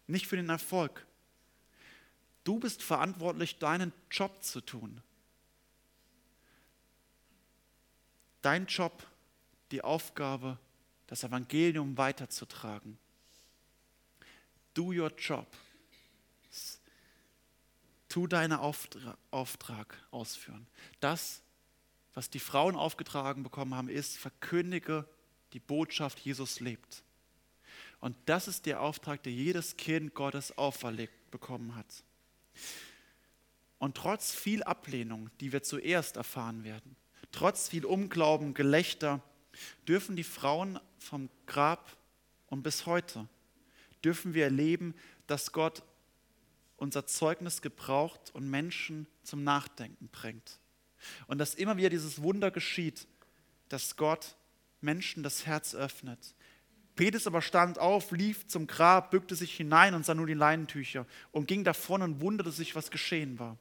Nicht 0.07 0.27
für 0.27 0.37
den 0.37 0.49
Erfolg. 0.49 1.07
Du 2.45 2.59
bist 2.59 2.83
verantwortlich, 2.83 3.59
deinen 3.59 3.93
Job 4.11 4.43
zu 4.43 4.61
tun. 4.61 5.01
Dein 8.41 8.67
Job, 8.67 9.07
die 9.71 9.83
Aufgabe, 9.83 10.59
das 11.07 11.23
Evangelium 11.23 11.97
weiterzutragen. 11.97 12.99
Do 14.75 14.93
your 14.93 15.13
job. 15.17 15.47
Tu 18.09 18.27
deinen 18.27 18.59
Auftrag, 19.31 19.97
ausführen. 20.11 20.67
Das, 21.01 21.43
was 22.15 22.29
die 22.29 22.41
Frauen 22.41 22.77
aufgetragen 22.77 23.43
bekommen 23.43 23.75
haben, 23.75 23.89
ist, 23.89 24.19
verkündige 24.19 25.09
die 25.53 25.61
Botschaft, 25.61 26.21
Jesus 26.21 26.61
lebt. 26.61 27.03
Und 28.01 28.17
das 28.27 28.49
ist 28.49 28.67
der 28.67 28.81
Auftrag, 28.81 29.23
der 29.23 29.33
jedes 29.33 29.77
Kind 29.77 30.15
Gottes 30.15 30.57
auferlegt 30.59 31.31
bekommen 31.31 31.75
hat. 31.75 32.05
Und 33.79 33.97
trotz 33.97 34.35
viel 34.35 34.63
Ablehnung, 34.63 35.31
die 35.41 35.53
wir 35.53 35.63
zuerst 35.63 36.17
erfahren 36.17 36.65
werden, 36.65 36.97
trotz 37.31 37.69
viel 37.69 37.85
Unglauben, 37.85 38.55
Gelächter, 38.55 39.23
dürfen 39.87 40.17
die 40.17 40.25
Frauen 40.25 40.79
vom 40.99 41.29
Grab 41.47 41.97
und 42.47 42.63
bis 42.63 42.87
heute, 42.87 43.29
dürfen 44.05 44.35
wir 44.35 44.45
erleben, 44.45 44.95
dass 45.27 45.53
Gott 45.53 45.83
unser 46.77 47.07
Zeugnis 47.07 47.63
gebraucht 47.63 48.31
und 48.35 48.51
Menschen 48.51 49.07
zum 49.23 49.45
Nachdenken 49.45 50.09
bringt. 50.09 50.59
Und 51.27 51.39
dass 51.39 51.55
immer 51.55 51.77
wieder 51.77 51.91
dieses 51.91 52.23
Wunder 52.23 52.51
geschieht, 52.51 53.07
dass 53.69 53.97
Gott 53.97 54.37
Menschen 54.81 55.23
das 55.23 55.47
Herz 55.47 55.75
öffnet, 55.75 56.35
Petrus 56.95 57.27
aber 57.27 57.41
stand 57.41 57.79
auf, 57.79 58.11
lief 58.11 58.47
zum 58.49 58.67
Grab, 58.67 59.11
bückte 59.11 59.35
sich 59.35 59.57
hinein 59.57 59.95
und 59.95 60.05
sah 60.05 60.15
nur 60.15 60.27
die 60.27 60.35
Leinentücher 60.35 61.07
und 61.31 61.47
ging 61.47 61.65
davon 61.65 62.03
und 62.03 62.21
wunderte 62.21 62.53
sich, 62.53 62.75
was 62.75 62.91
geschehen 62.91 63.39
war. 63.39 63.57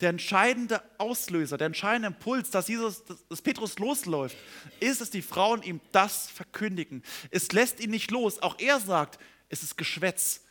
Der 0.00 0.10
entscheidende 0.10 0.82
Auslöser, 0.98 1.56
der 1.56 1.68
entscheidende 1.68 2.08
Impuls, 2.08 2.50
dass, 2.50 2.68
Jesus, 2.68 3.02
dass 3.30 3.40
Petrus 3.40 3.78
losläuft, 3.78 4.36
ist, 4.78 5.00
dass 5.00 5.10
die 5.10 5.22
Frauen 5.22 5.62
ihm 5.62 5.80
das 5.90 6.30
verkündigen. 6.30 7.02
Es 7.30 7.50
lässt 7.52 7.80
ihn 7.80 7.90
nicht 7.90 8.10
los. 8.10 8.42
Auch 8.42 8.58
er 8.58 8.78
sagt, 8.78 9.18
es 9.54 9.62
ist 9.62 9.76
Geschwätz. 9.76 10.42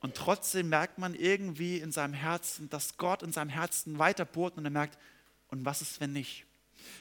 Und 0.00 0.14
trotzdem 0.14 0.68
merkt 0.68 0.98
man 0.98 1.14
irgendwie 1.14 1.78
in 1.78 1.90
seinem 1.90 2.14
Herzen, 2.14 2.70
dass 2.70 2.96
Gott 2.96 3.22
in 3.22 3.32
seinem 3.32 3.50
Herzen 3.50 3.98
weiter 3.98 4.24
bohrt 4.24 4.56
und 4.56 4.64
er 4.64 4.70
merkt, 4.70 4.98
und 5.48 5.64
was 5.64 5.82
ist, 5.82 6.00
wenn 6.00 6.12
nicht? 6.12 6.44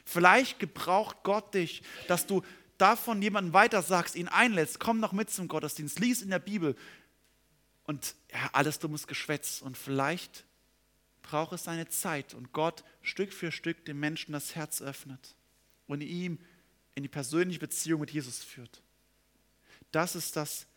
Vielleicht 0.06 0.60
gebraucht 0.60 1.18
Gott 1.24 1.54
dich, 1.54 1.84
dass 2.08 2.26
du 2.26 2.42
davon 2.78 3.22
jemanden 3.22 3.54
weiter 3.54 3.82
sagst, 3.82 4.16
ihn 4.16 4.28
einlädst, 4.28 4.80
komm 4.80 5.00
noch 5.00 5.14
mit 5.14 5.30
zum 5.30 5.48
Gottesdienst, 5.48 6.00
lies 6.00 6.22
in 6.22 6.30
der 6.30 6.40
Bibel 6.40 6.76
und 7.84 8.16
ja, 8.32 8.50
alles 8.54 8.80
dummes 8.80 9.08
Geschwätz 9.08 9.62
und 9.62 9.78
vielleicht 9.78 10.46
braucht 11.22 11.54
es 11.54 11.64
seine 11.64 11.88
Zeit 11.90 12.34
und 12.34 12.54
Gott 12.54 12.84
Stück 13.02 13.34
für 13.34 13.52
Stück 13.52 13.86
dem 13.86 14.00
Menschen 14.00 14.32
das 14.32 14.56
Herz 14.56 14.82
öffnet 14.82 15.36
und 15.88 16.02
ihm 16.02 16.40
in 16.96 17.04
die 17.04 17.10
persönliche 17.10 17.60
Beziehung 17.60 18.02
mit 18.02 18.12
Jesus 18.12 18.44
führt. 18.44 18.82
Das 19.92 20.16
ist 20.16 20.36
das, 20.36 20.68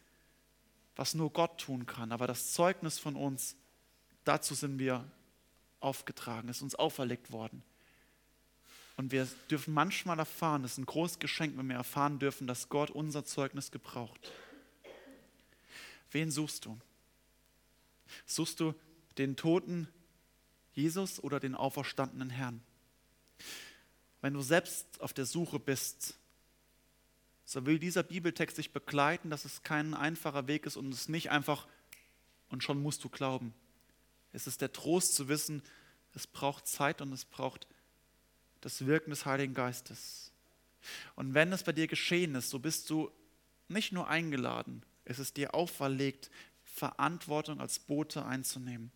was 0.96 1.14
nur 1.14 1.32
Gott 1.32 1.60
tun 1.60 1.86
kann, 1.86 2.12
aber 2.12 2.26
das 2.26 2.52
Zeugnis 2.52 2.98
von 2.98 3.16
uns, 3.16 3.56
dazu 4.24 4.54
sind 4.54 4.78
wir 4.78 5.08
aufgetragen, 5.80 6.48
ist 6.48 6.62
uns 6.62 6.74
auferlegt 6.74 7.30
worden. 7.30 7.62
Und 8.96 9.12
wir 9.12 9.28
dürfen 9.48 9.74
manchmal 9.74 10.18
erfahren, 10.18 10.62
das 10.62 10.72
ist 10.72 10.78
ein 10.78 10.86
großes 10.86 11.20
Geschenk, 11.20 11.56
wenn 11.56 11.68
wir 11.68 11.76
erfahren 11.76 12.18
dürfen, 12.18 12.48
dass 12.48 12.68
Gott 12.68 12.90
unser 12.90 13.24
Zeugnis 13.24 13.70
gebraucht. 13.70 14.32
Wen 16.10 16.32
suchst 16.32 16.64
du? 16.64 16.76
Suchst 18.26 18.58
du 18.58 18.74
den 19.18 19.36
toten 19.36 19.86
Jesus 20.74 21.22
oder 21.22 21.38
den 21.38 21.54
auferstandenen 21.54 22.30
Herrn? 22.30 22.60
Wenn 24.20 24.34
du 24.34 24.42
selbst 24.42 25.00
auf 25.00 25.12
der 25.12 25.26
Suche 25.26 25.60
bist, 25.60 26.14
so 27.48 27.64
will 27.64 27.78
dieser 27.78 28.02
Bibeltext 28.02 28.58
dich 28.58 28.74
begleiten, 28.74 29.30
dass 29.30 29.46
es 29.46 29.62
kein 29.62 29.94
einfacher 29.94 30.48
Weg 30.48 30.66
ist 30.66 30.76
und 30.76 30.92
es 30.92 31.08
nicht 31.08 31.30
einfach 31.30 31.66
und 32.50 32.62
schon 32.62 32.82
musst 32.82 33.02
du 33.04 33.08
glauben. 33.08 33.54
Es 34.34 34.46
ist 34.46 34.60
der 34.60 34.70
Trost 34.70 35.14
zu 35.14 35.28
wissen, 35.28 35.62
es 36.14 36.26
braucht 36.26 36.66
Zeit 36.66 37.00
und 37.00 37.10
es 37.10 37.24
braucht 37.24 37.66
das 38.60 38.84
Wirken 38.84 39.08
des 39.08 39.24
Heiligen 39.24 39.54
Geistes. 39.54 40.30
Und 41.14 41.32
wenn 41.32 41.50
es 41.50 41.62
bei 41.62 41.72
dir 41.72 41.86
geschehen 41.86 42.34
ist, 42.34 42.50
so 42.50 42.58
bist 42.58 42.90
du 42.90 43.10
nicht 43.68 43.92
nur 43.92 44.08
eingeladen, 44.08 44.82
es 45.06 45.18
ist 45.18 45.38
dir 45.38 45.54
auferlegt, 45.54 46.30
Verantwortung 46.64 47.62
als 47.62 47.78
Bote 47.78 48.26
einzunehmen. 48.26 48.92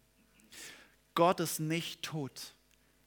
Gott 1.14 1.40
ist 1.40 1.58
nicht 1.58 2.02
tot. 2.02 2.52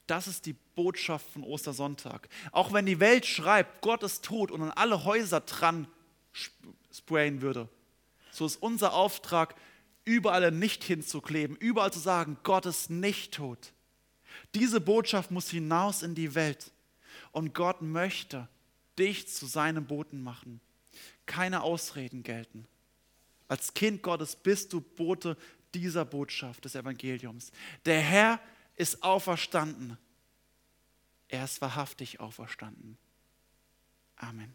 Das 0.06 0.26
ist 0.26 0.46
die 0.46 0.54
Botschaft 0.74 1.28
von 1.30 1.42
Ostersonntag. 1.42 2.28
Auch 2.52 2.72
wenn 2.72 2.86
die 2.86 3.00
Welt 3.00 3.26
schreibt, 3.26 3.82
Gott 3.82 4.02
ist 4.02 4.24
tot 4.24 4.50
und 4.50 4.62
an 4.62 4.70
alle 4.70 5.04
Häuser 5.04 5.40
dran 5.40 5.88
sprayen 6.92 7.42
würde, 7.42 7.68
so 8.30 8.46
ist 8.46 8.56
unser 8.56 8.92
Auftrag, 8.92 9.54
überall 10.04 10.50
nicht 10.52 10.84
hinzukleben, 10.84 11.56
überall 11.56 11.92
zu 11.92 11.98
sagen, 11.98 12.38
Gott 12.42 12.66
ist 12.66 12.90
nicht 12.90 13.34
tot. 13.34 13.72
Diese 14.54 14.80
Botschaft 14.80 15.30
muss 15.30 15.50
hinaus 15.50 16.02
in 16.02 16.14
die 16.14 16.34
Welt. 16.34 16.70
Und 17.32 17.54
Gott 17.54 17.82
möchte 17.82 18.48
dich 18.98 19.28
zu 19.28 19.46
seinem 19.46 19.86
Boten 19.86 20.22
machen. 20.22 20.60
Keine 21.26 21.62
Ausreden 21.62 22.22
gelten. 22.22 22.66
Als 23.48 23.74
Kind 23.74 24.02
Gottes 24.02 24.36
bist 24.36 24.72
du 24.72 24.80
Bote 24.80 25.36
dieser 25.74 26.04
Botschaft 26.04 26.64
des 26.64 26.74
Evangeliums. 26.74 27.52
Der 27.84 28.00
Herr 28.00 28.40
ist 28.76 29.02
auferstanden. 29.02 29.98
Er 31.28 31.44
ist 31.44 31.60
wahrhaftig 31.60 32.20
auferstanden. 32.20 32.98
Amen. 34.16 34.54